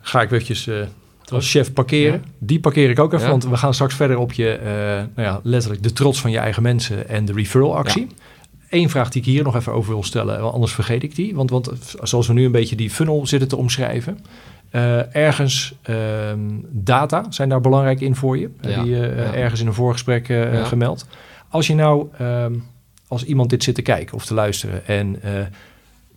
[0.01, 0.81] ga ik eventjes uh,
[1.31, 2.23] als chef parkeren.
[2.37, 4.67] Die parkeer ik ook even, want we gaan straks verder op je, uh,
[5.15, 8.07] nou ja, letterlijk de trots van je eigen mensen en de referral actie.
[8.69, 11.35] Eén vraag die ik hier nog even over wil stellen, anders vergeet ik die.
[11.35, 11.71] Want, want
[12.03, 14.19] zoals we nu een beetje die funnel zitten te omschrijven.
[14.71, 15.95] Uh, ergens uh,
[16.69, 18.49] data zijn daar belangrijk in voor je.
[18.61, 19.33] Ja, je uh, ja.
[19.33, 20.63] ergens in een voorgesprek ja.
[20.63, 21.07] gemeld.
[21.49, 22.53] Als je nou, ehm,
[23.07, 25.21] als iemand dit zit te kijken of te luisteren en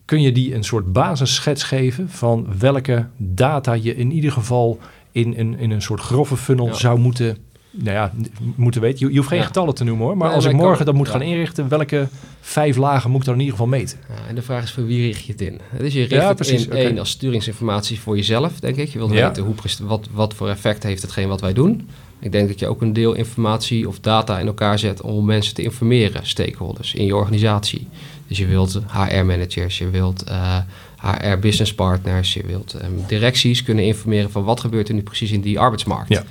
[0.04, 4.78] kun je die een soort basisschets geven van welke data je in ieder geval
[5.14, 7.36] in, in, in een soort grove funnel zou moeten
[7.70, 8.12] nou ja,
[8.54, 8.98] moeten weten.
[8.98, 9.44] Je, je hoeft geen ja.
[9.44, 10.16] getallen te noemen hoor.
[10.16, 12.08] Maar nee, als ik morgen kan, dat moet gaan inrichten, welke
[12.40, 13.98] vijf lagen moet ik dan in ieder geval meten?
[14.08, 15.60] Ja, en de vraag is voor wie richt je het in?
[15.78, 16.84] Dus je richt het precies, in okay.
[16.84, 18.88] één als sturingsinformatie voor jezelf, denk ik.
[18.88, 21.88] Je wilt weten hoe, wat, wat voor effect heeft hetgeen wat wij doen.
[22.18, 25.54] Ik denk dat je ook een deel informatie of data in elkaar zet om mensen
[25.54, 27.88] te informeren, stakeholders in je organisatie.
[28.26, 30.56] Dus je wilt HR-managers, je wilt uh,
[31.04, 35.40] HR-business partners, je wilt um, directies kunnen informeren van wat gebeurt er nu precies in
[35.40, 36.08] die arbeidsmarkt.
[36.08, 36.22] Ja.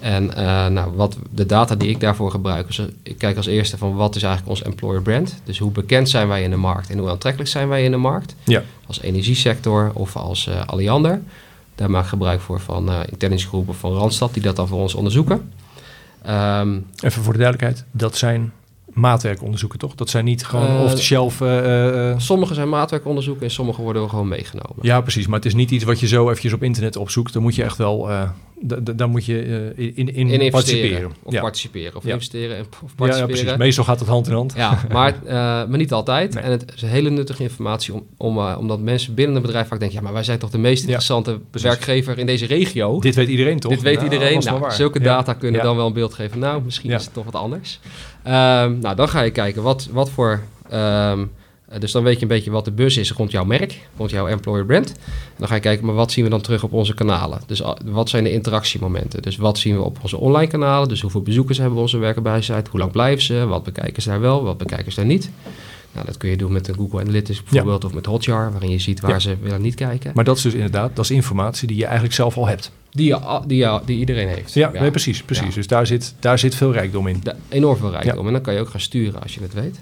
[0.00, 3.78] En uh, nou, wat de data die ik daarvoor gebruik, is, ik kijk als eerste
[3.78, 5.40] van wat is eigenlijk ons employer brand.
[5.44, 7.96] Dus hoe bekend zijn wij in de markt en hoe aantrekkelijk zijn wij in de
[7.96, 8.34] markt.
[8.44, 8.62] Ja.
[8.86, 11.22] Als energiesector of als uh, Alliander.
[11.74, 14.94] Daar maak ik gebruik voor van uh, intelligencegroepen van Randstad die dat dan voor ons
[14.94, 15.52] onderzoeken.
[16.28, 18.52] Um, Even voor de duidelijkheid, dat zijn
[18.92, 19.94] maatwerkonderzoeken, toch?
[19.94, 21.40] Dat zijn niet gewoon uh, off-the-shelf...
[21.40, 24.76] Uh, uh, sommige zijn maatwerkonderzoeken en sommige worden gewoon meegenomen.
[24.80, 25.26] Ja, precies.
[25.26, 27.32] Maar het is niet iets wat je zo eventjes op internet opzoekt.
[27.32, 28.08] Dan moet je echt wel...
[28.96, 31.12] dan moet je in, in, in participeren.
[31.22, 31.40] Of ja.
[31.40, 31.96] participeren.
[31.96, 32.12] Of ja.
[32.12, 33.16] investeren en, of participeren.
[33.28, 33.56] Ja, ja, precies.
[33.56, 34.52] Meestal gaat het hand in hand.
[34.56, 35.14] Ja, maar,
[35.68, 36.34] maar niet altijd.
[36.34, 36.42] Nee.
[36.42, 39.98] En het is hele nuttige informatie om, om, omdat mensen binnen een bedrijf vaak denken...
[39.98, 43.00] ja, maar wij zijn toch de meest interessante werkgever in deze regio.
[43.00, 43.72] Dit weet iedereen toch?
[43.72, 44.38] Dit weet iedereen.
[44.38, 46.38] Nou, zulke data kunnen dan wel een beeld geven.
[46.38, 47.80] Nou, misschien is het toch wat anders.
[48.26, 50.42] Um, nou, dan ga je kijken wat, wat voor.
[50.72, 51.30] Um,
[51.78, 54.26] dus dan weet je een beetje wat de bus is rond jouw merk, rond jouw
[54.26, 54.88] employer brand.
[54.88, 57.40] En dan ga je kijken, maar wat zien we dan terug op onze kanalen?
[57.46, 59.22] Dus wat zijn de interactiemomenten?
[59.22, 60.88] Dus wat zien we op onze online kanalen?
[60.88, 62.70] Dus hoeveel bezoekers hebben we onze werken bij site?
[62.70, 63.46] Hoe lang blijven ze?
[63.46, 64.44] Wat bekijken ze daar wel?
[64.44, 65.30] Wat bekijken ze daar niet?
[65.92, 67.88] Nou, dat kun je doen met een Google Analytics bijvoorbeeld ja.
[67.88, 69.18] of met Hotjar, waarin je ziet waar ja.
[69.18, 70.12] ze willen niet kijken.
[70.14, 72.72] Maar dat is dus inderdaad, dat is informatie die je eigenlijk zelf al hebt.
[72.90, 74.54] Die, je, die, je, die iedereen heeft.
[74.54, 75.22] Ja, Nee, precies.
[75.22, 75.54] precies.
[75.54, 77.20] Dus daar zit, daar zit veel rijkdom in.
[77.22, 78.26] Da enorm veel rijkdom.
[78.26, 79.80] En dan kan je ook gaan sturen als je het weet.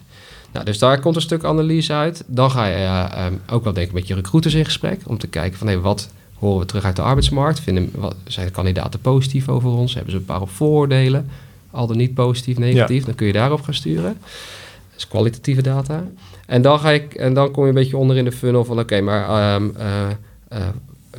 [0.52, 2.24] Nou, dus daar komt een stuk analyse uit.
[2.26, 5.00] Dan ga je uh, um, ook wel denken met je recruiters in gesprek.
[5.06, 7.60] Om te kijken van, hé, wat horen we terug uit de arbeidsmarkt?
[7.60, 9.94] Vinden, wat, zijn de kandidaten positief over ons?
[9.94, 11.28] Hebben ze een paar vooroordelen?
[11.70, 13.00] Al dan niet positief, negatief?
[13.00, 13.06] Ja.
[13.06, 14.16] Dan kun je daarop gaan sturen.
[14.20, 16.04] Dat is kwalitatieve data.
[16.46, 18.74] En dan, ga ik, en dan kom je een beetje onder in de funnel van...
[18.74, 20.08] oké, okay, maar um, uh,
[20.52, 20.58] uh,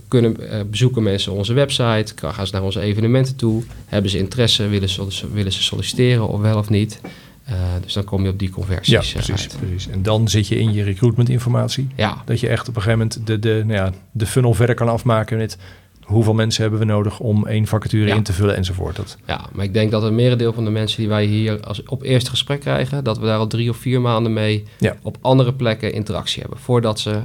[0.08, 4.68] kunnen uh, bezoeken mensen onze website, gaan ze naar onze evenementen toe, hebben ze interesse,
[4.68, 7.02] willen ze, willen ze solliciteren of wel of niet.
[7.52, 9.12] Uh, dus dan kom je op die conversies.
[9.12, 9.88] Ja, precies, precies.
[9.88, 11.88] En dan zit je in je recruitment informatie.
[11.96, 12.22] Ja.
[12.26, 14.90] Dat je echt op een gegeven moment de, de, nou ja, de funnel verder kan
[14.90, 15.58] afmaken met
[16.12, 18.16] hoeveel mensen hebben we nodig om één vacature ja.
[18.16, 18.96] in te vullen enzovoort.
[18.96, 19.18] Dat.
[19.26, 22.04] Ja, maar ik denk dat het merendeel van de mensen die wij hier als op
[22.04, 24.96] eerste gesprek krijgen, dat we daar al drie of vier maanden mee ja.
[25.02, 27.20] op andere plekken interactie hebben, voordat ze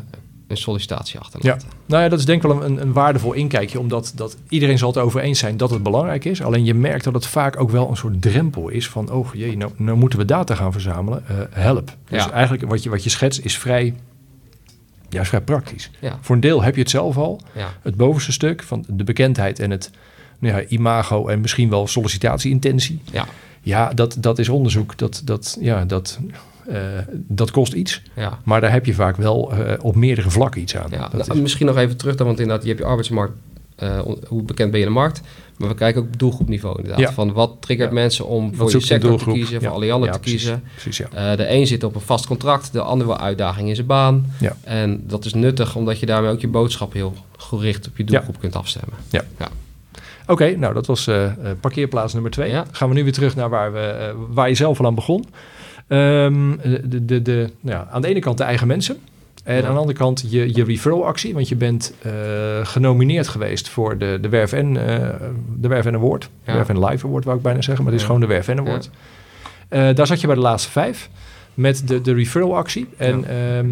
[0.46, 1.68] een sollicitatie achterlaten.
[1.68, 1.74] Ja.
[1.86, 4.88] Nou ja, dat is denk ik wel een, een waardevol inkijkje, omdat dat iedereen zal
[4.88, 6.42] het over eens zijn dat het belangrijk is.
[6.42, 9.56] Alleen je merkt dat het vaak ook wel een soort drempel is van, oh jee,
[9.56, 11.24] nou, nou moeten we data gaan verzamelen.
[11.30, 11.96] Uh, help.
[12.08, 12.30] Dus Ja.
[12.30, 13.94] eigenlijk wat je, wat je schetst is vrij,
[15.08, 15.90] ja, is vrij praktisch.
[16.00, 16.18] Ja.
[16.20, 17.40] Voor een deel heb je het zelf al.
[17.54, 17.68] Ja.
[17.82, 19.90] Het bovenste stuk van de bekendheid en het
[20.38, 23.00] nou ja, imago en misschien wel sollicitatieintentie.
[23.12, 23.26] Ja.
[23.62, 24.98] Ja, dat, dat is onderzoek.
[24.98, 26.18] Dat, dat, ja, dat,
[26.68, 26.76] uh,
[27.12, 28.02] dat kost iets.
[28.16, 28.38] Ja.
[28.44, 30.88] Maar daar heb je vaak wel uh, op meerdere vlakken iets aan.
[30.90, 33.32] Ja, nou, is- Misschien nog even terug, dan, want inderdaad, je hebt je arbeidsmarkt,
[33.82, 35.20] uh, hoe bekend ben je in de markt?
[35.56, 37.00] Maar we kijken ook op doelgroepniveau inderdaad.
[37.00, 37.12] Ja.
[37.12, 37.94] Van wat triggert Ja.
[37.94, 39.74] mensen om Wat voor je sector te kiezen, voor Ja.
[39.74, 40.40] Alliander Ja, te precies.
[40.42, 40.62] kiezen.
[40.74, 41.36] Precies, ja.
[41.36, 44.32] De een zit op een vast contract, de ander wil uitdaging in zijn baan.
[44.40, 44.56] Ja.
[44.64, 48.38] En dat is nuttig, omdat je daarmee ook je boodschap heel gericht op je doelgroep
[48.40, 48.98] kunt afstemmen.
[50.26, 52.50] Oké, nou dat was eh, eh, parkeerplaats nummer twee.
[52.50, 52.64] Ja.
[52.70, 55.24] Gaan we nu weer terug naar waar, we, eh, waar je zelf al aan begon.
[55.88, 58.96] Ehm, de, de, de, nou ja, aan de ene kant de eigen mensen.
[59.44, 59.66] En Ja.
[59.66, 61.34] aan de andere kant je, je referral actie.
[61.34, 61.94] Want je bent
[62.62, 64.72] genomineerd geweest voor de, de Werf en
[65.56, 66.28] de Werf en Award.
[66.44, 66.54] Ja.
[66.54, 67.84] Werf en Live Award wou ik bijna zeggen.
[67.84, 68.90] Maar het is gewoon de Werf en Award.
[69.68, 71.08] Daar zat je bij de laatste vijf.
[71.54, 72.88] Met de, de referral actie.
[72.96, 73.68] En ehm,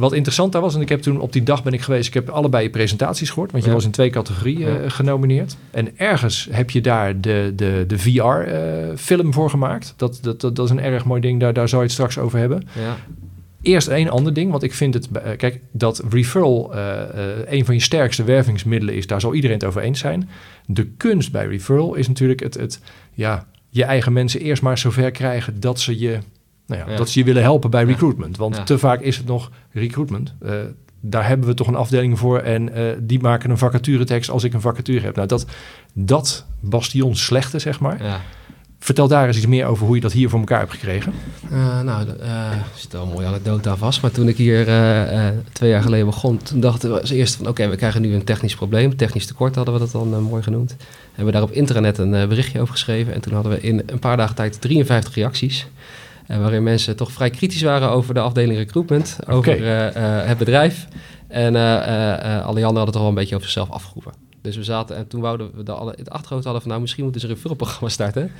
[0.00, 2.14] Wat interessant daar was, en ik heb toen op die dag ben ik geweest, ik
[2.14, 3.74] heb allebei je presentaties gehoord, want je Ja.
[3.76, 4.78] was in twee categorieën Ja.
[4.78, 5.56] eh, genomineerd.
[5.70, 9.94] En ergens heb je daar de, de, de VR-film voor gemaakt.
[9.96, 12.18] Dat, dat, dat, dat is een erg mooi ding, daar, daar zou je het straks
[12.18, 12.66] over hebben.
[12.78, 12.96] Ja.
[13.62, 15.08] Eerst één ander ding, want ik vind het...
[15.10, 19.06] eh, kijk, dat referral eh, eh, een van je sterkste wervingsmiddelen is...
[19.06, 20.28] daar zal iedereen het over eens zijn.
[20.66, 22.54] De kunst bij referral is natuurlijk het...
[22.54, 22.80] het
[23.14, 25.60] ja, je eigen mensen eerst maar zover krijgen...
[25.60, 26.18] dat ze je,
[26.70, 26.96] nou ja, Ja.
[26.96, 28.36] Dat ze je willen helpen bij recruitment.
[28.36, 28.62] Want Ja.
[28.62, 30.34] te vaak is het nog recruitment.
[30.42, 30.52] Eh,
[31.00, 32.38] daar hebben we toch een afdeling voor...
[32.38, 35.16] en eh, die maken een vacaturetekst als ik een vacature heb.
[35.16, 35.46] Nou, dat,
[35.92, 38.02] dat bastion slechte, zeg maar...
[38.04, 38.20] ja.
[38.82, 41.12] Vertel daar eens iets meer over hoe je dat hier voor elkaar hebt gekregen.
[41.50, 44.02] Eh, nou, eh, er zit wel een mooie anekdote aan vast.
[44.02, 47.36] Maar toen ik hier eh, eh, twee jaar geleden begon, toen dachten we als eerste
[47.36, 47.48] van...
[47.48, 48.96] oké, we krijgen nu een technisch probleem.
[48.96, 50.76] Technisch tekort hadden we dat dan mooi genoemd.
[51.08, 53.14] Hebben we daar op internet een berichtje over geschreven.
[53.14, 55.66] En toen hadden we in een paar dagen tijd 53 reacties.
[56.38, 59.18] Waarin mensen toch vrij kritisch waren over de afdeling recruitment.
[59.28, 59.86] Over eh,
[60.20, 60.86] eh, het bedrijf.
[61.28, 61.54] En
[62.44, 64.29] anderen hadden toch wel een beetje over zichzelf afgeroepen.
[64.42, 66.70] Dus we zaten en toen wouden we de, alle, het achterhoofd hadden van...
[66.70, 68.30] nou, misschien moeten ze een referralprogramma starten.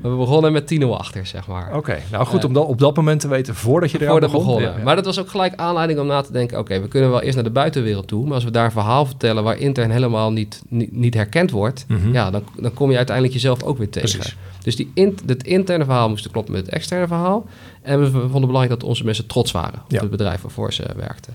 [0.00, 1.76] Maar we begonnen met 10-0 achter, zeg maar.
[1.76, 4.30] Oké, nou goed Eh, om dat, op dat moment te weten voordat je er Voordat
[4.30, 4.46] begon.
[4.46, 4.70] begonnen.
[4.70, 4.84] Ja, ja.
[4.84, 6.58] Maar dat was ook gelijk aanleiding om na te denken...
[6.58, 8.24] oké, we kunnen wel eerst naar de buitenwereld toe...
[8.24, 9.42] maar als we daar een verhaal vertellen...
[9.44, 11.84] waar intern helemaal niet, niet, niet herkend wordt...
[11.88, 12.12] Mhm.
[12.12, 14.18] ja, dan, dan kom je uiteindelijk jezelf ook weer tegen.
[14.18, 14.36] Precies.
[14.62, 17.46] Dus die in, het interne verhaal moest kloppen met het externe verhaal.
[17.82, 19.80] En we vonden het belangrijk dat onze mensen trots waren...
[19.84, 20.00] op Ja.
[20.00, 21.34] het bedrijf waarvoor ze werkten.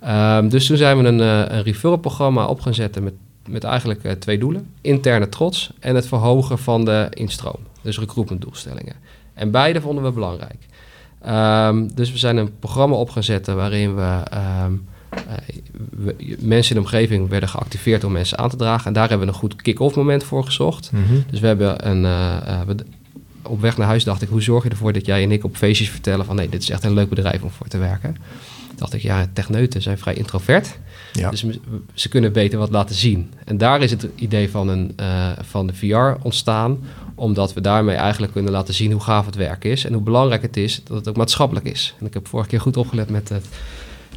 [0.00, 3.02] Ehm, dus toen zijn we een, eh, een referral-programma op gaan zetten...
[3.02, 3.12] met,
[3.48, 4.66] met eigenlijk eh, twee doelen.
[4.80, 7.58] Interne trots en het verhogen van de instroom.
[7.82, 8.94] Dus recruitmentdoelstellingen.
[9.34, 10.66] En beide vonden we belangrijk.
[11.20, 14.72] Ehm, dus we zijn een programma op gaan zetten waarin we, ehm,
[15.10, 15.20] eh,
[15.90, 18.86] we- mensen in de omgeving werden geactiveerd om mensen aan te dragen.
[18.86, 20.92] En daar hebben we een goed kick-off moment voor gezocht.
[20.92, 21.02] Mhm.
[21.30, 22.04] Dus we hebben een.
[22.04, 22.76] eh, we-
[23.44, 25.56] op weg naar huis dacht ik, hoe zorg je ervoor dat jij en ik op
[25.56, 28.16] feestjes vertellen van nee, dit is echt een leuk bedrijf om voor te werken.
[28.76, 30.78] dacht ik, ja, techneuten zijn vrij introvert.
[31.12, 31.44] Dus
[31.94, 33.32] ze kunnen beter wat laten zien.
[33.44, 36.78] En daar is het idee van, een, eh, van de VR ontstaan.
[37.14, 39.84] Omdat we daarmee eigenlijk kunnen laten zien hoe gaaf het werk is.
[39.84, 41.94] En hoe belangrijk het is dat het ook maatschappelijk is.
[42.00, 43.46] En ik heb vorige keer goed opgelet met het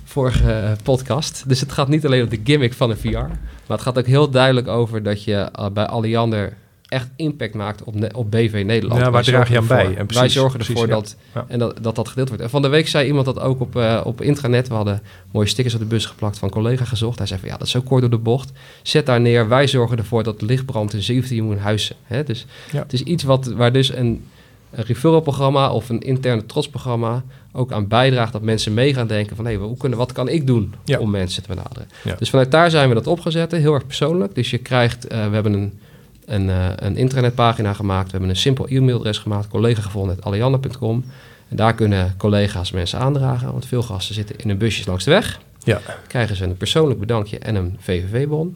[0.04, 1.44] vorige eh, podcast.
[1.48, 3.10] Dus het gaat niet alleen om de gimmick van een VR.
[3.10, 7.84] Maar het gaat ook heel duidelijk over dat je eh, bij Alliander echt impact maakt
[7.84, 9.00] op, op BV Nederland.
[9.00, 9.95] Ja, waar Wij draag je aan bij?
[9.95, 11.45] En wij zorgen ervoor dat, Ja.
[11.48, 12.43] en dat, dat dat gedeeld wordt.
[12.43, 14.67] En van de week zei iemand dat ook op, eh, op intranet.
[14.67, 17.17] We hadden mooie stickers op de bus geplakt van een collega gezocht.
[17.17, 18.52] Hij zei van ja, dat is zo kort door de bocht.
[18.82, 19.48] Zet daar neer.
[19.48, 21.95] Wij zorgen ervoor dat het licht brandt in 17 miljoen huizen.
[22.04, 22.24] Hè?
[22.24, 22.80] Dus Ja.
[22.80, 24.24] het is iets wat, waar dus een,
[24.71, 29.45] een referral-programma of een interne trotsprogramma ook aan bijdraagt dat mensen mee gaan denken van
[29.45, 31.00] hé, hoe kunnen, wat kan ik doen Ja.
[31.00, 31.88] om mensen te benaderen.
[32.17, 34.36] Dus vanuit daar zijn we dat opgezet, heel erg persoonlijk.
[34.36, 35.80] Dus je krijgt, eh, we hebben een,
[36.26, 41.06] een, eh, een intranetpagina gemaakt, we hebben een simpel e-mailadres gemaakt, collega gevonden allianne.com.
[41.50, 45.12] En daar kunnen collega's mensen aandragen, want veel gasten zitten in hun busjes langs de
[45.12, 45.40] weg.
[45.64, 45.82] Ja.
[46.08, 48.56] Krijgen ze een persoonlijk bedankje en een VVV-bon.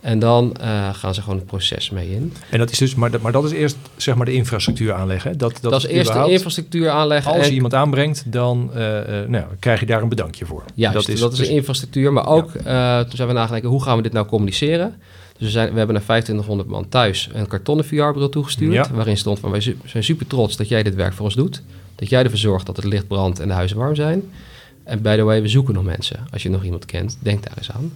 [0.00, 2.32] En dan eh, gaan ze gewoon het proces mee in.
[2.50, 5.38] En dat is dus, maar dat, maar dat is eerst zeg maar de infrastructuur aanleggen.
[5.38, 7.32] Dat, dat, Dat, is eerst de infrastructuur aanleggen.
[7.32, 8.80] Als en- je iemand aanbrengt, dan eh,
[9.26, 10.64] nou, krijg je daar een bedankje voor.
[10.74, 12.12] Juist, dat is, dus- de infrastructuur.
[12.12, 14.94] Maar ook, toen zijn we nagedacht, hoe gaan we dit nou communiceren?
[15.38, 18.72] Dus we, zijn, we hebben naar 2500 man thuis een kartonnen VR-bril toegestuurd.
[18.72, 18.88] Ja.
[18.92, 21.62] Waarin stond van, wij zijn super trots dat jij dit werk voor ons doet.
[21.94, 24.22] Dat jij ervoor zorgt dat het licht brandt en de huizen warm zijn.
[24.84, 26.26] En by the way, we zoeken nog mensen.
[26.32, 27.92] Als je nog iemand kent, denk daar eens aan.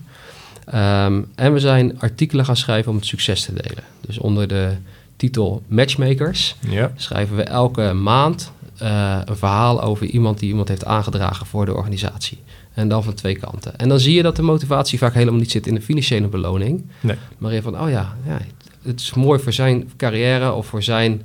[0.64, 3.84] Ehm, en we zijn artikelen gaan schrijven om het succes te delen.
[4.00, 4.72] Dus onder de
[5.16, 6.92] titel Matchmakers Ja.
[6.96, 11.74] schrijven we elke maand eh, een verhaal over iemand die iemand heeft aangedragen voor de
[11.74, 12.38] organisatie.
[12.80, 13.78] En dan van twee kanten.
[13.78, 16.84] En dan zie je dat de motivatie vaak helemaal niet zit in de financiële beloning.
[17.00, 17.16] Nee.
[17.38, 18.38] Maar in van, oh ja, ja,
[18.82, 21.22] het is mooi voor zijn carrière of voor zijn...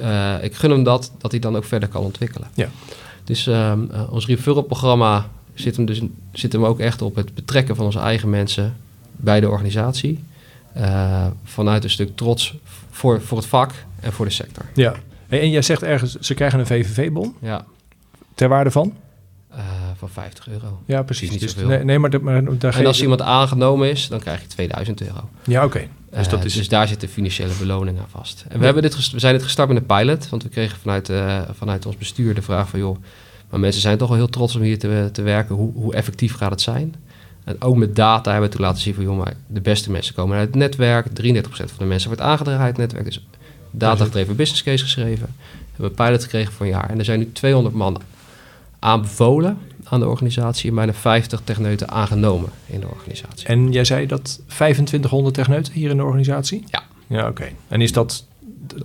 [0.00, 2.48] eh, ik gun hem dat, dat hij dan ook verder kan ontwikkelen.
[2.54, 2.68] Ja.
[3.24, 7.76] Dus ehm, eh, ons referral-programma zit hem, dus, zit hem ook echt op het betrekken
[7.76, 8.76] van onze eigen mensen
[9.16, 10.24] bij de organisatie.
[10.72, 12.54] Eh, vanuit een stuk trots
[12.90, 14.64] voor, voor het vak en voor de sector.
[14.74, 14.94] ja.
[15.28, 17.64] En, en jij zegt ergens, ze krijgen een VVV-bon Ja,
[18.34, 18.92] ter waarde van?
[19.56, 19.62] Eh,
[19.98, 20.80] van 50 euro.
[20.86, 21.38] Ja, precies.
[21.38, 24.46] Dus, nee, nee, maar, de- maar daar En als iemand aangenomen is, dan krijg je
[24.46, 25.28] 2000 euro.
[25.44, 25.78] Ja, oké.
[26.10, 26.54] Dus Eh, dat is...
[26.54, 28.40] dus daar zit de financiële beloning aan vast.
[28.42, 28.64] En we, Ja.
[28.64, 31.86] hebben dit we zijn dit gestart met een pilot, want we kregen vanuit, eh, vanuit
[31.86, 32.78] ons bestuur de vraag van...
[32.78, 32.96] joh,
[33.50, 35.54] maar mensen zijn toch wel heel trots om hier te, te werken.
[35.54, 36.94] Hoe, hoe effectief gaat het zijn?
[37.44, 39.04] En ook met data hebben we toen laten zien van...
[39.04, 41.06] joh, maar de beste mensen komen uit het netwerk.
[41.06, 41.10] 33%
[41.50, 43.04] van de mensen wordt aangedragen uit het netwerk.
[43.04, 43.26] Dus
[43.70, 45.26] data-gedreven business case geschreven.
[45.36, 46.90] We hebben een pilot gekregen voor een jaar.
[46.90, 48.00] En er zijn nu 200 man
[48.86, 50.68] aanbevolen aan de organisatie...
[50.68, 53.46] en bijna 50 techneuten aangenomen in de organisatie.
[53.46, 56.64] En jij zei dat 2500 techneuten hier in de organisatie?
[56.66, 56.82] Ja.
[57.06, 57.48] Ja, oké.
[57.68, 58.26] En is dat...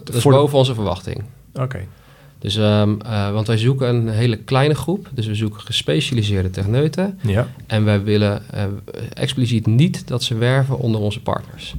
[0.03, 1.23] Dat is voor de- boven onze verwachting.
[1.53, 1.79] Oké.
[2.39, 5.09] Dus, um, uh, want wij zoeken een hele kleine groep.
[5.13, 7.19] Dus we zoeken gespecialiseerde techneuten.
[7.21, 7.47] Ja.
[7.67, 8.63] En wij willen uh,
[9.13, 11.75] expliciet niet dat ze werven onder onze partners.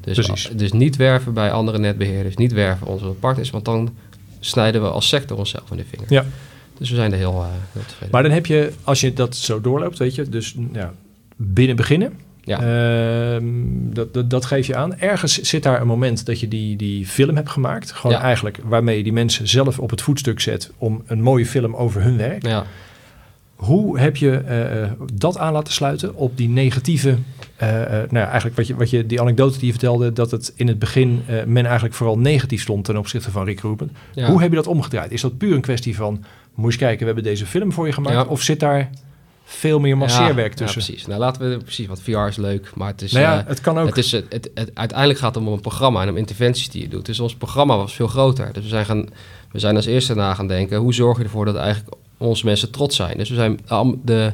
[0.00, 0.50] Dus, Precies.
[0.56, 3.94] dus niet werven bij andere netbeheerders, niet werven onze partners, want dan
[4.40, 6.06] snijden we als sector onszelf in de vinger.
[6.08, 6.24] Ja.
[6.78, 9.60] Dus we zijn er heel, heel tevreden Maar dan heb je, als je dat zo
[9.60, 10.92] doorloopt, weet je, dus ja,
[11.36, 12.12] binnen beginnen.
[12.44, 12.58] Ja.
[12.58, 13.44] Ehm,
[13.92, 14.98] dat, dat, dat geef je aan.
[14.98, 17.92] Ergens zit daar een moment dat je die, die film hebt gemaakt.
[17.92, 18.22] Gewoon Ja.
[18.22, 22.02] eigenlijk waarmee je die mensen zelf op het voetstuk zet om een mooie film over
[22.02, 22.46] hun werk.
[22.46, 22.66] Ja.
[23.54, 27.16] Hoe heb je eh, dat aan laten sluiten op die negatieve,
[27.56, 30.30] eh, eh, nou ja, eigenlijk wat je, wat je, die anekdote die je vertelde, dat
[30.30, 33.92] het in het begin eh, men eigenlijk vooral negatief stond ten opzichte van recruitment.
[34.14, 35.12] Hoe heb je dat omgedraaid?
[35.12, 37.86] Is dat puur een kwestie van, moet je eens kijken, we hebben deze film voor
[37.86, 38.14] je gemaakt?
[38.16, 38.24] Ja.
[38.24, 38.90] Of zit daar
[39.44, 40.80] veel meer masseerwerk Ja, tussen?
[40.80, 41.06] Ja, precies.
[41.06, 43.12] Nou, laten we precies, want VR is leuk, maar het is...
[43.12, 43.86] nou ja, eh, het kan ook.
[43.86, 46.82] Het is, het, het, het- uiteindelijk gaat het om een programma en om interventies die
[46.82, 47.06] je doet.
[47.06, 48.52] Dus ons programma was veel groter.
[48.52, 49.08] Dus we zijn, gaan,
[49.52, 50.78] we zijn als eerste na gaan denken...
[50.78, 53.18] hoe zorg je ervoor dat eigenlijk onze mensen trots zijn?
[53.18, 53.60] Dus we zijn
[54.04, 54.32] de,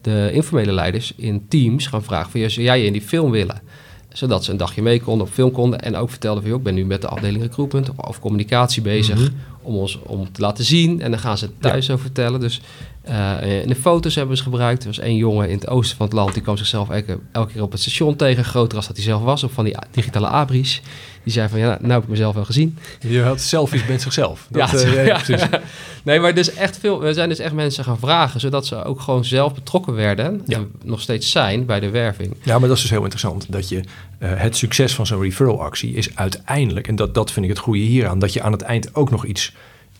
[0.00, 2.30] de informele leiders in teams gaan vragen...
[2.30, 3.60] Van, zou jij in die film willen?
[4.08, 5.80] Zodat ze een dagje mee konden, op film konden...
[5.80, 6.50] en ook vertelden van...
[6.50, 9.18] joh, ik ben nu met de afdeling recruitment of, of communicatie bezig...
[9.18, 9.28] Mhm.
[9.62, 11.00] Om ons om te laten zien.
[11.00, 12.40] En dan gaan ze het thuis over vertellen.
[12.40, 12.60] Dus
[13.02, 14.80] eh, in de foto's hebben ze gebruikt.
[14.82, 16.34] Er was één jongen in het oosten van het land...
[16.34, 18.44] die kwam zichzelf elke, elke keer op het station tegen...
[18.44, 20.82] groter als dat hij zelf was, of van die digitale abris.
[21.22, 22.78] Die zei van, ja, nou heb ik mezelf wel gezien.
[23.00, 24.46] Je had selfies met zichzelf.
[24.50, 25.20] Dat, Ja, eh, ja.
[25.22, 25.46] precies.
[26.02, 28.40] Nee, maar dus echt veel, we zijn dus echt mensen gaan vragen...
[28.40, 30.42] zodat ze ook gewoon zelf betrokken werden...
[30.46, 30.56] Ja.
[30.56, 32.34] en nog steeds zijn bij de werving.
[32.42, 33.46] Ja, maar dat is dus heel interessant.
[33.48, 33.84] Dat je
[34.20, 37.80] eh, het succes van zo'n referral-actie is uiteindelijk, en dat, dat vind ik het goede
[37.80, 39.49] hieraan, dat je aan het eind ook nog iets,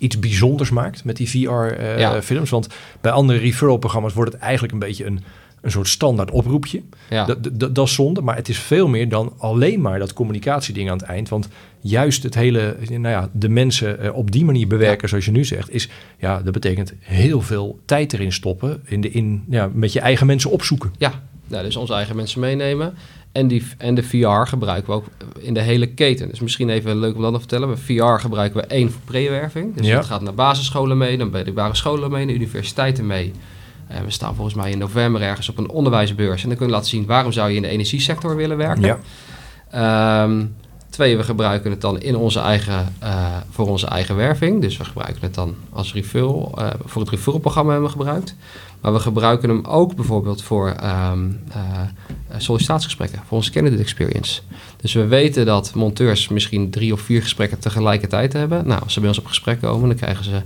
[0.01, 2.13] iets bijzonders maakt met die Ja.
[2.21, 2.51] VR-films.
[2.51, 2.69] Want
[3.01, 5.21] bij andere referral-programma's wordt het eigenlijk een beetje een,
[5.61, 6.83] een soort standaard oproepje.
[7.11, 10.13] Ja, Dat, dat, dat is zonde, maar het is veel meer dan alleen maar dat
[10.13, 11.29] communicatieding aan het eind.
[11.29, 11.49] Want
[11.81, 15.45] juist het hele, nou ja, de mensen eh, op die manier bewerken, zoals je nu
[15.45, 19.93] zegt, is, ja, dat betekent heel veel tijd erin stoppen, in de, in, ja, met
[19.93, 20.93] je eigen mensen opzoeken.
[20.99, 22.95] Ja, nou, dus onze eigen mensen meenemen.
[23.33, 25.07] En, die, en de VR gebruiken we ook
[25.39, 26.29] in de hele keten.
[26.29, 27.69] Dus misschien even leuk om dat te vertellen.
[27.69, 29.77] Bij VR gebruiken we één voor prewerving.
[29.77, 29.95] Dus Ja.
[29.97, 33.33] dat gaat naar basisscholen mee, dan bij de basisscholen mee, naar universiteiten mee.
[33.87, 36.43] En we staan volgens mij in november ergens op een onderwijsbeurs.
[36.43, 38.83] En dan kunnen we laten zien waarom zou je in de energiesector willen werken.
[38.83, 38.99] Ja.
[39.71, 40.45] Ehm,
[40.91, 44.61] twee, we gebruiken het dan in onze eigen, eh, voor onze eigen werving.
[44.61, 46.53] Dus we gebruiken het dan als referral.
[46.59, 48.35] eh, voor het referral-programma hebben we gebruikt.
[48.81, 51.81] Maar we gebruiken hem ook bijvoorbeeld voor ehm, eh, eh,
[52.37, 54.41] sollicitatiegesprekken, voor onze candidate experience.
[54.77, 58.67] Dus we weten dat monteurs misschien drie of vier gesprekken tegelijkertijd hebben.
[58.67, 60.41] Nou, als ze bij ons op gesprek komen, dan krijgen ze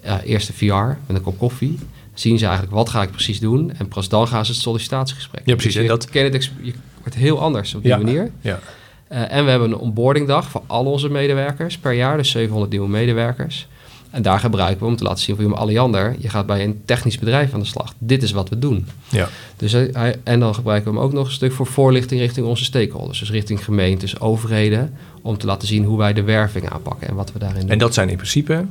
[0.00, 0.74] eh, eerst de VR
[1.06, 1.78] met een kop koffie.
[2.14, 3.72] Zien ze eigenlijk wat ga ik precies doen.
[3.78, 5.42] En pas dan gaan ze het sollicitatiegesprek.
[5.44, 5.72] Ja, precies.
[5.74, 7.96] Dus je En dat- candidate je wordt heel anders op die Ja.
[7.96, 8.30] manier.
[8.40, 8.60] Ja.
[9.08, 12.88] Eh, en we hebben een onboardingdag voor al onze medewerkers per jaar, dus 700 nieuwe
[12.88, 13.68] medewerkers.
[14.10, 17.18] En daar gebruiken we om te laten zien maar Alliander, je gaat bij een technisch
[17.18, 17.94] bedrijf aan de slag.
[17.98, 18.86] Dit is wat we doen.
[19.08, 19.28] Ja.
[19.56, 22.64] Dus hij, en dan gebruiken we hem ook nog een stuk voor voorlichting richting onze
[22.64, 23.18] stakeholders.
[23.18, 27.32] Dus richting gemeentes, overheden, om te laten zien hoe wij de werving aanpakken en wat
[27.32, 27.70] we daarin doen.
[27.70, 28.64] En dat zijn in principe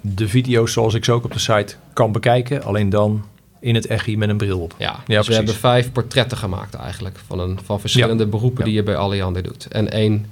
[0.00, 3.24] de video's zoals ik ze ook op de site kan bekijken, alleen dan
[3.60, 4.74] in het echi met een bril op.
[4.78, 5.26] Ja, dus precies.
[5.26, 8.64] we hebben vijf portretten gemaakt eigenlijk van, een, van verschillende beroepen Ja.
[8.64, 9.66] die je bij Alliander doet.
[9.66, 10.26] En één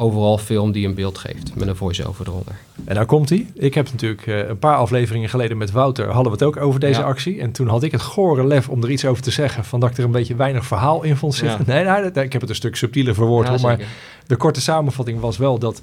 [0.00, 2.54] overal film die een beeld geeft met een voice-over eronder.
[2.84, 3.46] En nou komt hij.
[3.54, 6.80] Ik heb natuurlijk eh, een paar afleveringen geleden met Wouter hadden we het ook over
[6.80, 7.06] deze Ja.
[7.06, 7.40] actie.
[7.40, 9.64] En toen had ik het gore lef om er iets over te zeggen.
[9.64, 11.64] Van dat ik er een beetje weinig verhaal in vond zitten.
[11.66, 13.46] Nee, nee, nee, ik heb het een stuk subtieler verwoord.
[13.46, 13.78] Ja, hoor, maar
[14.26, 15.80] de korte samenvatting was wel dat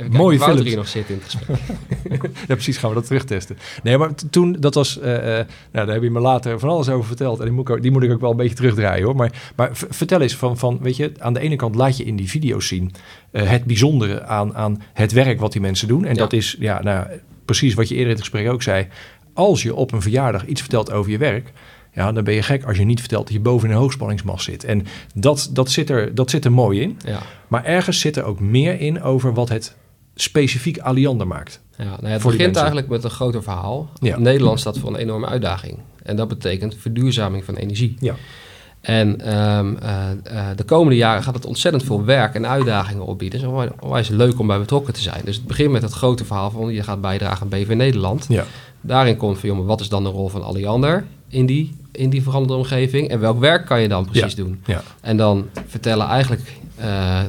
[0.00, 1.56] Even kijken Mooie Wouter hier nog zit in het gesprek.
[2.48, 3.58] Ja, precies, gaan we dat terugtesten.
[3.82, 6.88] Nee, maar toen, dat was, eh, eh, nou, daar heb je me later van alles
[6.88, 7.38] over verteld.
[7.38, 9.16] En die moet ik ook, die moet ik ook wel een beetje terugdraaien hoor.
[9.16, 12.16] Maar, maar vertel eens van, van, weet je, aan de ene kant laat je in
[12.16, 12.92] die video's zien
[13.30, 16.04] eh, het bijzondere aan, aan het werk wat die mensen doen.
[16.04, 16.20] En Ja.
[16.20, 17.06] dat is, ja, nou,
[17.44, 18.86] precies wat je eerder in het gesprek ook zei.
[19.34, 21.52] Als je op een verjaardag iets vertelt over je werk,
[21.92, 24.44] ja, dan ben je gek als je niet vertelt dat je boven in een hoogspanningsmast
[24.44, 24.64] zit.
[24.64, 26.98] En dat, dat, zit er, dat zit er mooi in.
[27.04, 27.18] Ja.
[27.48, 29.76] Maar ergens zit er ook meer in over wat het
[30.22, 31.60] specifiek Aliander maakt.
[31.76, 33.90] Ja, nou ja, het begint eigenlijk met een groter verhaal.
[34.00, 34.18] Ja.
[34.18, 35.78] Nederland staat voor een enorme uitdaging.
[36.02, 37.96] En dat betekent verduurzaming van energie.
[37.98, 38.14] Ja.
[38.80, 43.40] En ehm, eh, eh, de komende jaren gaat het ontzettend veel werk en uitdagingen opbieden.
[43.40, 45.20] Het is onwijs- leuk om bij betrokken te zijn.
[45.24, 48.26] Dus het begint met het grote verhaal van je gaat bijdragen aan BV Nederland.
[48.28, 48.44] Ja.
[48.80, 52.22] Daarin komt van, maar wat is dan de rol van Alliander in die, in die
[52.22, 53.08] veranderde omgeving?
[53.08, 54.62] En welk werk kan je dan precies doen?
[54.66, 54.82] Ja.
[55.00, 56.42] En dan vertellen eigenlijk
[56.76, 57.20] eh,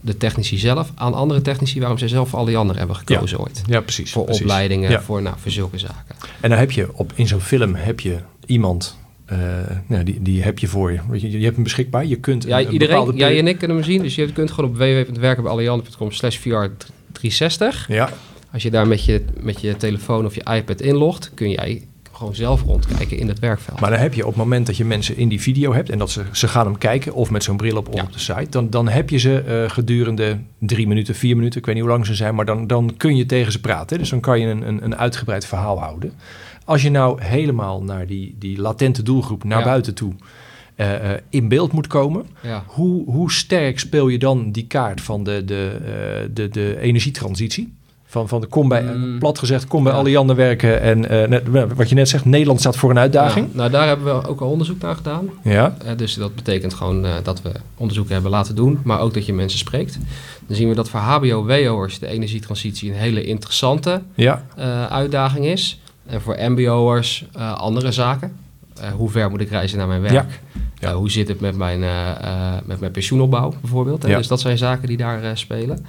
[0.00, 3.62] de technici zelf aan andere technici waarom zij zelf voor Alliander hebben gekozen ooit.
[3.66, 4.12] Ja, precies.
[4.12, 4.42] Voor precies.
[4.42, 5.02] opleidingen, Ja.
[5.02, 6.14] voor, nou, voor zulke zaken.
[6.40, 9.38] En dan heb je op, in zo'n film heb je iemand, eh,
[9.86, 11.00] nou, die, die heb je voor je.
[11.12, 12.06] Je, je hebt hem beschikbaar.
[12.06, 14.02] Je kunt Ja, een, een iedereen, bepaalde jij en ik kunnen hem zien.
[14.02, 17.86] Dus je kunt gewoon op www.werkenbijalliander.com slash VR360.
[17.88, 18.12] Ja,
[18.52, 21.82] Als je daar met je, met je telefoon of je iPad inlogt, kun jij
[22.20, 23.80] gewoon zelf rondkijken in het werkveld.
[23.80, 25.98] Maar dan heb je op het moment dat je mensen in die video hebt en
[25.98, 28.02] dat ze, ze gaan hem kijken of met zo'n bril op, Ja.
[28.02, 31.66] op de site, dan, dan heb je ze eh, gedurende drie minuten, vier minuten, ik
[31.66, 33.98] weet niet hoe lang ze zijn, maar dan, dan kun je tegen ze praten.
[33.98, 36.12] Dus dan kan je een, een, een uitgebreid verhaal houden.
[36.64, 39.64] Als je nou helemaal naar die, die latente doelgroep naar Ja.
[39.64, 40.12] buiten toe
[40.74, 42.64] eh, eh, in beeld moet komen, Ja.
[42.66, 45.80] hoe, hoe sterk speel je dan die kaart van de, de,
[46.32, 47.72] de, de energietransitie?
[48.10, 49.18] Van, van de kom bij, Mm.
[49.18, 49.98] plat gezegd, kom bij Ja.
[49.98, 50.80] Alliander werken.
[50.80, 53.46] En eh, net, wat je net zegt, Nederland staat voor een uitdaging.
[53.50, 55.28] Ja, nou, daar hebben we ook al onderzoek naar gedaan.
[55.42, 59.14] Ja, Eh, dus dat betekent gewoon eh, dat we onderzoeken hebben laten doen, maar ook
[59.14, 59.98] dat je mensen spreekt.
[60.46, 64.42] Dan zien we dat voor HBO-WO'ers de energietransitie een hele interessante ja,
[64.88, 65.80] uitdaging is.
[66.06, 67.24] En voor MBO'ers
[67.56, 68.32] andere zaken.
[68.96, 70.40] Hoe ver moet ik reizen naar mijn werk?
[70.78, 70.92] Ja.
[70.94, 71.80] Hoe zit het met mijn,
[72.64, 74.02] met mijn pensioenopbouw bijvoorbeeld?
[74.02, 75.84] Dus dat zijn zaken die daar spelen.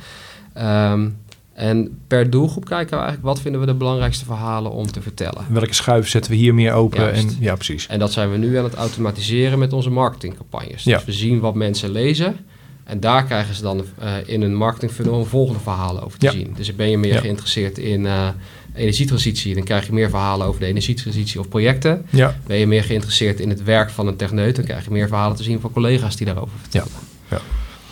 [0.54, 1.08] Ehm,
[1.54, 5.46] en per doelgroep kijken we eigenlijk wat vinden we de belangrijkste verhalen om te vertellen.
[5.50, 7.00] welke schuif zetten we hier meer open?
[7.00, 7.24] Juist.
[7.24, 7.88] En, ja, precies.
[7.88, 10.84] En dat zijn we nu aan het automatiseren met onze marketingcampagnes.
[10.84, 10.96] Ja.
[10.98, 12.36] Dus we zien wat mensen lezen.
[12.84, 16.32] En daar krijgen ze dan eh, in een marketingfunnel een volgende verhalen over te Ja.
[16.32, 16.54] zien.
[16.56, 17.20] Dus ben je meer Ja.
[17.20, 18.28] geïnteresseerd in eh,
[18.74, 22.06] energietransitie, dan krijg je meer verhalen over de energietransitie of projecten.
[22.10, 25.08] Ja, Ben je meer geïnteresseerd in het werk van een techneut, dan krijg je meer
[25.08, 26.88] verhalen te zien van collega's die daarover vertellen.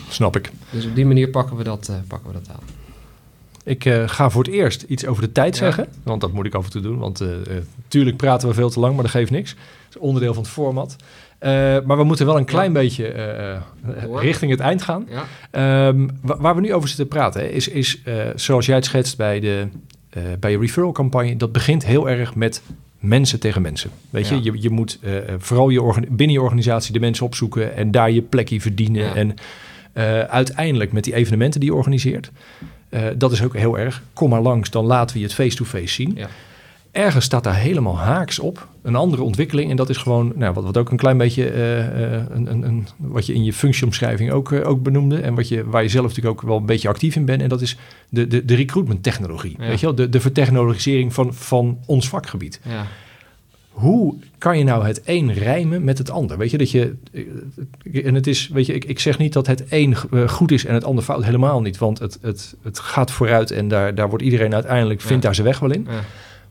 [0.09, 0.51] snap ik.
[0.71, 2.63] Dus op die manier pakken we dat, eh, pakken we dat aan.
[3.69, 5.63] Ik eh, ga voor het eerst iets over de tijd Ja.
[5.63, 5.87] zeggen.
[6.03, 6.97] Want dat moet ik af en toe doen.
[6.97, 7.37] Want eh, eh,
[7.87, 9.53] tuurlijk praten we veel te lang, maar dat geeft niks.
[9.53, 10.95] Dat is onderdeel van het format.
[11.39, 11.49] Eh,
[11.85, 13.61] maar we moeten wel een klein beetje eh, eh,
[14.15, 15.07] richting het eind gaan.
[15.09, 18.75] Ja, Ehm, wa- waar we nu over zitten praten, hè, is, is eh, zoals jij
[18.75, 19.67] het schetst bij, de,
[20.09, 22.61] eh, bij je referral campagne, dat begint heel erg met
[22.99, 23.89] mensen tegen mensen.
[24.09, 24.35] Weet Ja.
[24.35, 28.11] je, je, je moet eh, vooral je binnen je organisatie de mensen opzoeken en daar
[28.11, 29.15] je plekje verdienen.
[29.15, 29.33] En
[29.93, 32.31] eh, uiteindelijk met die evenementen die je organiseert,
[32.89, 34.03] eh, dat is ook heel erg.
[34.13, 36.11] Kom maar langs, dan laten we je het face-to-face zien.
[36.15, 36.27] Ja.
[36.91, 38.67] Ergens staat daar helemaal haaks op.
[38.81, 39.69] Een andere ontwikkeling.
[39.69, 42.63] En dat is gewoon, nou, wat, wat ook een klein beetje, eh, eh, een, een,
[42.63, 45.19] een, wat je in je functieomschrijving ook, ook benoemde.
[45.19, 47.41] En wat je, waar je zelf natuurlijk ook wel een beetje actief in bent.
[47.41, 47.77] En dat is
[48.09, 49.55] de, de, de recruitment technologie.
[49.59, 49.67] Ja.
[49.67, 49.95] Weet je wel?
[49.95, 52.59] De, de vertechnologisering van, van ons vakgebied.
[52.63, 52.85] ja.
[53.79, 56.37] Hoe kan je nou het een rijmen met het ander?
[56.37, 56.95] Weet je dat je.
[57.93, 60.51] eh, En het is, weet je, ik, ik zeg niet dat het een eh, goed
[60.51, 61.23] is en het ander fout.
[61.23, 61.77] Helemaal niet.
[61.77, 65.19] Want het, het, het gaat vooruit en daar, daar wordt iedereen uiteindelijk, vindt Ja.
[65.21, 65.85] daar zijn weg wel in.
[65.89, 65.99] ja.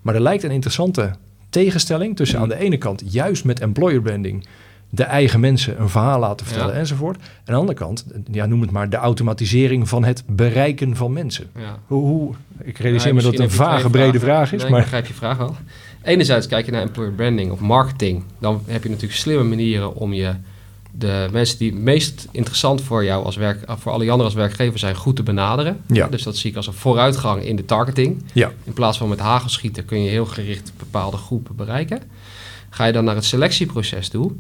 [0.03, 1.11] Maar er lijkt een interessante
[1.51, 4.47] tegenstelling tussen aan de ene kant juist met employer branding
[4.91, 6.79] de eigen mensen een verhaal laten vertellen Ja.
[6.81, 7.17] enzovoort.
[7.17, 11.13] En aan de andere kant, ja, noem het maar de automatisering van het bereiken van
[11.13, 11.47] mensen.
[11.59, 11.79] ja.
[11.87, 14.57] Hoe, hoe ik realiseer Ja, me dat het een vage, brede vraag is.
[14.57, 15.57] Nee, Ik maar begrijp je vraag wel.
[16.03, 18.25] Enerzijds kijk je naar employer branding of marketing.
[18.39, 20.35] Dan heb je natuurlijk slimme manieren om je
[20.91, 24.95] de mensen die het meest interessant voor jou als werk, voor Alliander als werkgever zijn,
[24.95, 25.81] goed te benaderen.
[25.87, 26.07] Ja.
[26.07, 28.23] Dus dat zie ik als een vooruitgang in de targeting.
[28.33, 32.03] ja, In plaats van met hagelschieten kun je heel gericht bepaalde groepen bereiken.
[32.71, 34.33] Ga je dan naar het selectieproces toe,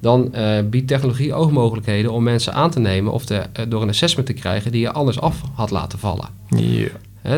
[0.00, 3.82] dan eh, biedt technologie ook mogelijkheden om mensen aan te nemen of te, eh, door
[3.82, 6.28] een assessment te krijgen die je anders af had laten vallen.
[6.48, 6.88] ja.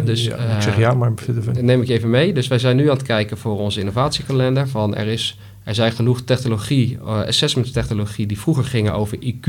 [0.05, 1.13] Dus, ja, ik eh, zeg ja, maar
[1.61, 2.33] neem ik even mee.
[2.33, 4.69] Dus wij zijn nu aan het kijken voor onze innovatiekalender.
[4.69, 9.49] Van er, is, er zijn genoeg technologie, eh, assessment technologie, die vroeger gingen over IQ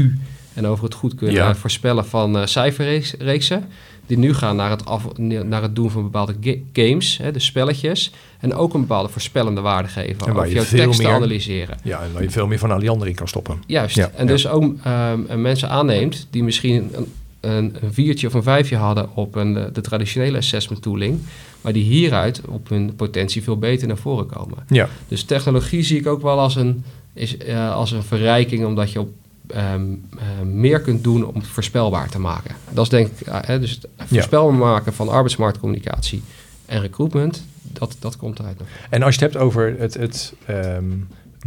[0.54, 1.56] en over het goed kunnen Ja.
[1.56, 3.66] voorspellen van eh, cijferreeksen.
[4.08, 7.46] Die nu gaan naar het, af, naar het doen van bepaalde ga- games, hè, dus
[7.46, 8.12] spelletjes.
[8.40, 10.28] En ook een bepaalde voorspellende waarde geven.
[10.28, 11.78] En waar Of je jouw veel teksten meer- analyseren.
[11.84, 13.64] ja, en waar je veel meer van Alliander in kan stoppen.
[13.68, 13.96] Juist.
[13.96, 17.12] Ja, en dus ook ehm, mensen aanneemt die misschien een,
[17.46, 21.20] een, een viertje of een vijfje hadden op een, eh, de traditionele assessment tooling.
[21.62, 24.58] Maar die hieruit op hun potentie veel beter naar voren komen.
[24.68, 26.84] Ja, Dus technologie zie ik ook wel als een,
[27.14, 29.10] is, eh, als een verrijking, omdat je op,
[29.48, 29.82] ehm,
[30.18, 32.56] eh, meer kunt doen om het voorspelbaar te maken.
[32.70, 36.22] Dat is denk ik, hè, dus het voorspelbaar maken van arbeidsmarktcommunicatie
[36.66, 38.62] en recruitment, dat, dat komt eruit.
[38.90, 40.84] en als je het hebt over het, het ehm,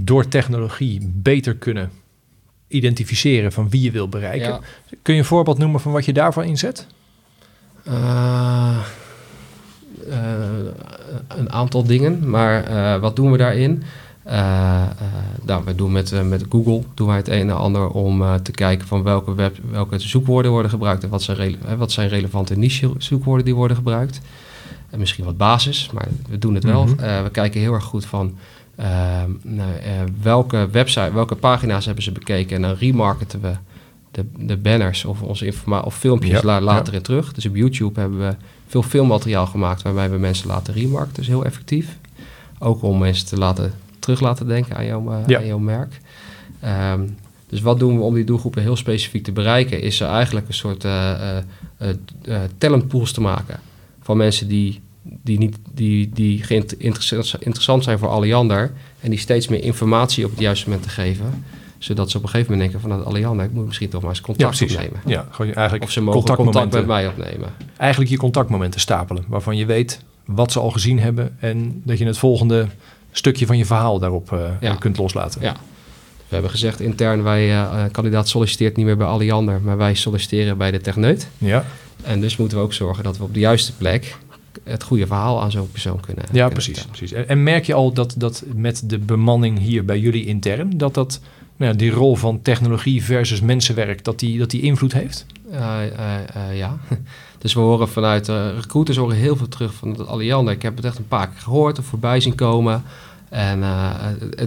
[0.00, 1.90] door technologie beter kunnen
[2.68, 4.48] identificeren van wie je wil bereiken.
[4.48, 4.60] Ja.
[5.02, 6.86] Kun je een voorbeeld noemen van wat je daarvan inzet?
[7.88, 8.78] Eh,
[10.08, 10.16] eh,
[11.28, 13.82] een aantal dingen, maar eh, wat doen we daarin?
[15.44, 18.86] Nou, we doen met, met Google doen wij het een en ander om te kijken
[18.86, 22.90] van welke, web, welke zoekwoorden worden gebruikt en wat zijn, rele- wat zijn relevante niche
[22.98, 24.20] zoekwoorden die worden gebruikt.
[24.90, 26.84] En misschien wat basis, maar we doen het wel.
[26.84, 27.22] Mhm.
[27.22, 28.38] We kijken heel erg goed van
[29.42, 29.90] nou, eh,
[30.22, 33.52] welke website, welke pagina's hebben ze bekeken en dan remarketen we
[34.10, 36.98] de, de banners of onze informatie of filmpjes Ja, later ja.
[36.98, 37.32] in terug.
[37.32, 38.34] Dus op YouTube hebben we
[38.66, 41.14] veel filmmateriaal gemaakt waarbij we mensen laten remarken.
[41.14, 41.98] Dus heel effectief.
[42.58, 45.38] Ook om mensen te laten terug laten denken aan jouw, eh, Ja.
[45.38, 46.00] aan jouw merk.
[46.60, 47.06] Ehm,
[47.48, 49.82] dus wat doen we om die doelgroepen heel specifiek te bereiken?
[49.82, 51.44] Is er eigenlijk een soort eh, eh,
[52.58, 53.60] talentpools te maken
[54.00, 54.80] van mensen die
[55.22, 56.44] die, niet, die, die
[57.38, 58.72] interessant zijn voor Alliander.
[59.00, 61.44] En die steeds meer informatie op het juiste moment te geven
[61.78, 62.98] zodat ze op een gegeven moment denken van...
[62.98, 65.00] nou, Alliander, ik moet misschien toch maar eens contact ja, opnemen.
[65.06, 67.48] Ja, gewoon eigenlijk of ze mogen contact met mij opnemen.
[67.76, 69.24] Eigenlijk je contactmomenten stapelen.
[69.28, 71.36] Waarvan je weet wat ze al gezien hebben...
[71.40, 72.66] en dat je het volgende
[73.12, 74.32] stukje van je verhaal daarop
[74.62, 75.42] uh, kunt loslaten.
[75.42, 75.52] Ja.
[76.28, 79.60] We hebben gezegd intern, wij uh, kandidaat solliciteert niet meer bij Alliander...
[79.60, 81.28] maar wij solliciteren bij de techneut.
[81.38, 81.64] Ja.
[82.02, 84.16] En dus moeten we ook zorgen dat we op de juiste plek
[84.64, 86.24] het goede verhaal aan zo'n persoon kunnen.
[86.32, 86.84] Ja, precies.
[86.84, 87.12] precies.
[87.12, 91.20] En, merk je al dat, dat met de bemanning hier bij jullie intern, dat dat
[91.56, 95.26] nou, die rol van technologie versus mensenwerk, dat die, dat die invloed heeft?
[95.52, 95.80] Uh,
[96.52, 96.78] ja.
[97.38, 100.54] Dus we horen vanuit recruiters horen heel veel terug van Alliander.
[100.54, 102.82] Ik heb het echt een paar keer gehoord of voorbij zien komen.
[103.28, 103.64] En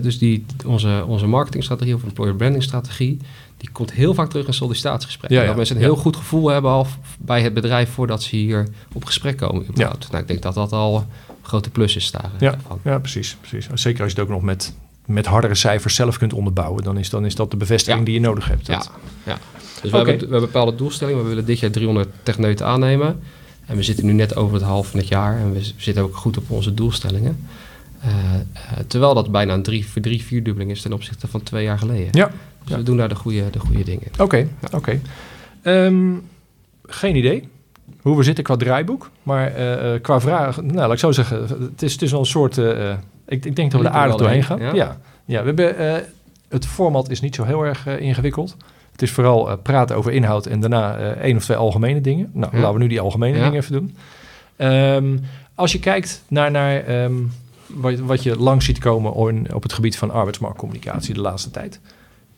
[0.02, 3.18] dus die, onze, onze marketingstrategie of employer branding strategie,
[3.62, 5.38] die komt heel vaak terug in sollicitatiegesprekken.
[5.38, 5.48] Ja, ja.
[5.48, 6.88] Dat mensen een heel goed gevoel hebben al
[7.20, 9.66] bij het bedrijf voordat ze hier op gesprek komen.
[9.74, 12.32] Nou, ik denk dat dat al een grote plus is daar.
[12.40, 13.68] Ja, ja precies, precies.
[13.74, 14.74] Zeker als je het ook nog met
[15.06, 18.20] met hardere cijfers zelf kunt onderbouwen, dan is, dan is dat de bevestiging die je
[18.20, 18.66] nodig hebt.
[18.66, 18.92] Dat...
[19.24, 19.40] Ja, ja.
[19.82, 21.24] Dus we, hebben, we hebben bepaalde doelstellingen.
[21.24, 23.20] We willen dit jaar 300 techneuten aannemen.
[23.66, 26.16] En we zitten nu net over het half van het jaar en we zitten ook
[26.16, 27.48] goed op onze doelstellingen.
[28.06, 31.78] Uh, uh, terwijl dat bijna een drie, drie vierdubbeling is ten opzichte van twee jaar
[31.78, 32.08] geleden.
[32.12, 32.32] Ja.
[32.64, 34.08] Dus we doen daar de goede, de goede dingen.
[34.20, 35.00] Oké, oké.
[35.62, 36.14] Ehm,
[36.84, 37.50] geen idee
[38.02, 39.10] hoe we zitten qua draaiboek.
[39.24, 42.26] Maar uh, qua vragen, nou, laat ik zo zeggen, het is, het is wel een
[42.26, 42.58] soort
[43.28, 44.60] ik, ik denk dat we er aardig doorheen gaan.
[44.60, 45.40] Ja, ja.
[45.40, 45.94] we hebben, uh,
[46.50, 48.56] het format is niet zo heel erg ingewikkeld.
[48.92, 52.30] Het is vooral praten over inhoud en daarna één of twee algemene dingen.
[52.34, 53.96] Nou, laten we nu die algemene dingen even doen.
[54.68, 55.20] Um,
[55.56, 57.32] als je kijkt naar, naar um,
[57.68, 61.80] wat, wat, je lang ziet komen on, op het gebied van arbeidsmarktcommunicatie de laatste tijd.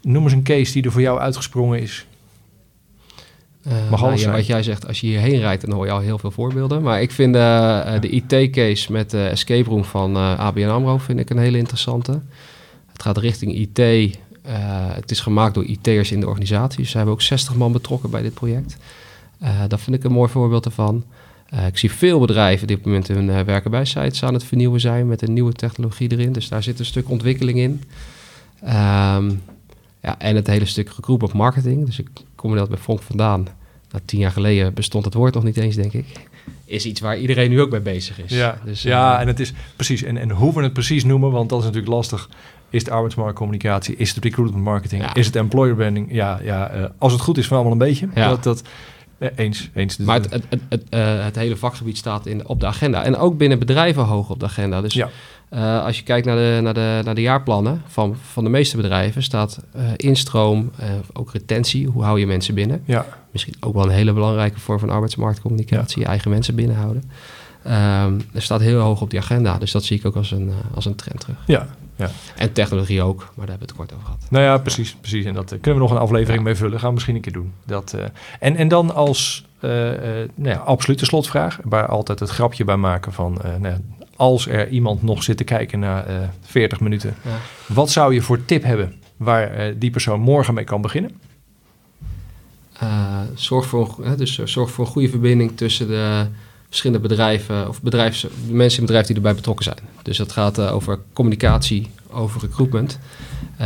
[0.03, 2.05] Noem eens een case die er voor jou uitgesprongen is
[3.67, 6.17] uh, nou, ja, wat jij zegt, als je hierheen rijdt, dan hoor je al heel
[6.17, 6.81] veel voorbeelden.
[6.81, 11.29] Maar ik vind uh, de IT-case met de escape room van ABN AMRO vind ik
[11.29, 12.21] een hele interessante.
[12.91, 14.17] Het gaat richting IT.
[14.95, 16.85] het is gemaakt door IT'ers in de organisatie.
[16.85, 18.77] Ze hebben ook 60 man betrokken bij dit project.
[19.67, 21.03] dat vind ik een mooi voorbeeld ervan.
[21.67, 24.79] ik zie veel bedrijven die op het moment hun werken bij sites aan het vernieuwen
[24.79, 26.31] zijn met een nieuwe technologie erin.
[26.31, 27.83] Dus daar zit een stuk ontwikkeling in.
[28.63, 29.41] Um,
[30.03, 31.85] ja, en het hele stuk group of marketing.
[31.85, 33.47] Dus ik kom er dat bij Fonk vandaan.
[33.91, 36.05] Nou, tien jaar geleden bestond het woord nog niet eens, denk ik.
[36.65, 38.31] Is iets waar iedereen nu ook mee bezig is.
[38.31, 40.03] Ja, dus, ja uh, en het is precies.
[40.03, 42.29] En, en hoe we het precies noemen, want dat is natuurlijk lastig.
[42.69, 43.95] Is het arbeidsmarktcommunicatie?
[43.95, 45.13] Is het recruitment marketing?
[45.13, 46.13] Is het employer branding?
[46.13, 48.07] Ja, ja uh, als het goed is, van allemaal een beetje.
[48.15, 48.29] Ja.
[48.29, 48.63] Dat, dat,
[49.35, 49.97] eens, eens.
[49.97, 50.83] Maar het, het, het,
[51.23, 53.03] het, hele vakgebied staat in, op de agenda.
[53.03, 54.81] En ook binnen bedrijven hoog op de agenda.
[54.81, 55.09] Dus ja.
[55.53, 58.75] Uh, als je kijkt naar de, naar de, naar de jaarplannen van, van de meeste
[58.75, 62.81] bedrijven, staat uh, instroom, uh, ook retentie, hoe hou je mensen binnen.
[62.85, 63.05] Ja.
[63.31, 67.03] Misschien ook wel een hele belangrijke vorm van arbeidsmarktcommunicatie, je eigen mensen binnenhouden.
[67.65, 70.51] Um, er staat heel hoog op die agenda, dus dat zie ik ook als een,
[70.73, 71.37] als een trend terug.
[71.45, 72.09] Ja, ja.
[72.35, 74.25] En technologie ook, maar daar hebben we het kort over gehad.
[74.29, 74.95] Nou ja, precies.
[75.01, 75.25] Precies.
[75.25, 76.79] En dat kunnen we nog een aflevering mee vullen.
[76.79, 77.53] Gaan we misschien een keer doen.
[77.65, 77.97] Dat,
[78.39, 83.41] en, en dan als nou ja, absolute slotvraag, waar altijd het grapje bij maken van
[83.59, 83.75] nou
[84.15, 87.37] als er iemand nog zit te kijken na uh, 40 minuten, ja.
[87.67, 91.11] wat zou je voor tip hebben waar uh, die persoon morgen mee kan beginnen?
[92.83, 96.27] Uh, zorg, voor, dus, zorg voor een goede verbinding tussen de
[96.73, 99.77] verschillende bedrijven of bedrijfs, mensen in bedrijf die erbij betrokken zijn.
[100.01, 102.99] Dus dat gaat uh, over communicatie, over recruitment,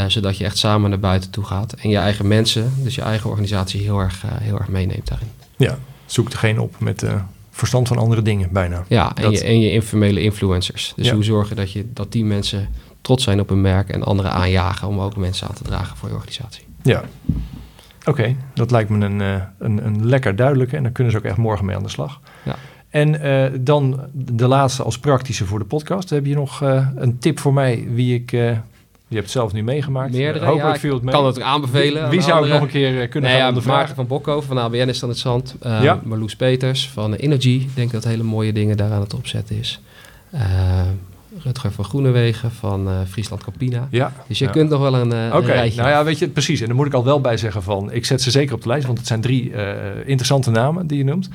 [0.08, 3.30] zodat je echt samen naar buiten toe gaat en je eigen mensen, dus je eigen
[3.30, 5.28] organisatie heel erg, heel erg meeneemt daarin.
[5.58, 7.06] Ja, zoek degene op met
[7.52, 8.84] verstand van andere dingen bijna.
[8.88, 10.94] Ja, en, je, en je informele influencers.
[10.96, 12.70] Dus hoe zorgen dat, je, dat die mensen
[13.02, 16.10] trots zijn op hun merk en anderen aanjagen om ook mensen aan te dragen voor
[16.10, 16.64] je organisatie.
[16.82, 17.04] Ja,
[18.06, 18.36] oké.
[18.54, 21.66] Dat lijkt me een, een, een lekker duidelijke en dan kunnen ze ook echt morgen
[21.66, 22.20] mee aan de slag.
[22.46, 22.56] Ja.
[22.98, 26.10] En uh, dan de laatste als praktische voor de podcast.
[26.10, 28.32] Heb je nog uh, een tip voor mij wie ik
[29.10, 30.12] je hebt het zelf nu meegemaakt.
[30.12, 31.14] Meerdere, Hopelijk ja, viel het mee.
[31.14, 32.10] kan het aanbevelen.
[32.10, 34.88] Wie, zou ik nog een keer kunnen nee, gaan ja, Maarten van Bokhoven van ABN
[34.88, 35.56] is dan het zand.
[35.62, 36.02] Ja.
[36.04, 37.50] Marloes Peters van Energy.
[37.50, 39.82] Ik denk dat hele mooie dingen daar aan het opzetten is.
[41.44, 43.88] Rutger van Groenewegen van uh, Friesland Campina.
[43.92, 44.14] Ja.
[44.28, 44.52] Dus je ja.
[44.52, 45.74] kunt nog wel een, uh, Oké, okay.
[45.76, 46.62] nou ja, weet je, precies.
[46.62, 47.92] En daar moet ik al wel bij zeggen van...
[47.92, 49.68] ik zet ze zeker op de lijst, want het zijn drie uh,
[50.06, 51.30] interessante namen die je noemt.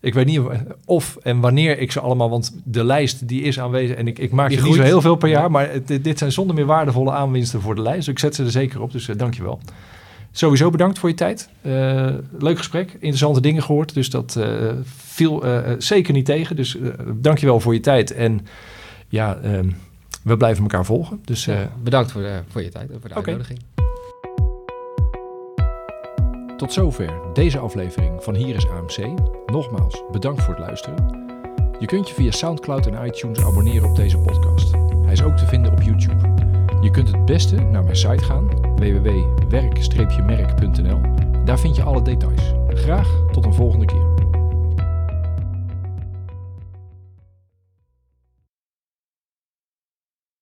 [0.00, 0.40] Ik weet niet
[0.84, 4.30] of en wanneer ik ze allemaal, want de lijst die is aanwezig en ik, ik
[4.30, 7.10] maak die niet zo heel veel per jaar, maar het, dit zijn zonder meer waardevolle
[7.10, 7.98] aanwinsten voor de lijst.
[7.98, 9.60] Dus ik zet ze er zeker op, dus uh, dank je wel.
[10.30, 11.48] Sowieso bedankt voor je tijd.
[11.62, 15.44] Uh, leuk gesprek, interessante dingen gehoord, dus dat uh, viel
[15.78, 16.56] zeker niet tegen.
[16.56, 16.76] Dus
[17.14, 18.46] dank je wel voor je tijd en
[19.08, 19.70] ja, ehm,
[20.22, 21.20] we blijven elkaar volgen.
[21.24, 23.75] Dus, ja, bedankt voor, voor je tijd en voor de okay.
[26.56, 29.20] Tot zover deze aflevering van Hier is AMC.
[29.46, 31.24] Nogmaals, bedankt voor het luisteren.
[31.78, 34.70] Je kunt je via SoundCloud en iTunes abonneren op deze podcast.
[35.02, 36.34] Hij is ook te vinden op YouTube.
[36.80, 41.00] Je kunt het beste naar mijn site gaan, www.werk-merk.nl.
[41.44, 42.52] Daar vind je alle details.
[42.68, 44.15] Graag tot een volgende keer.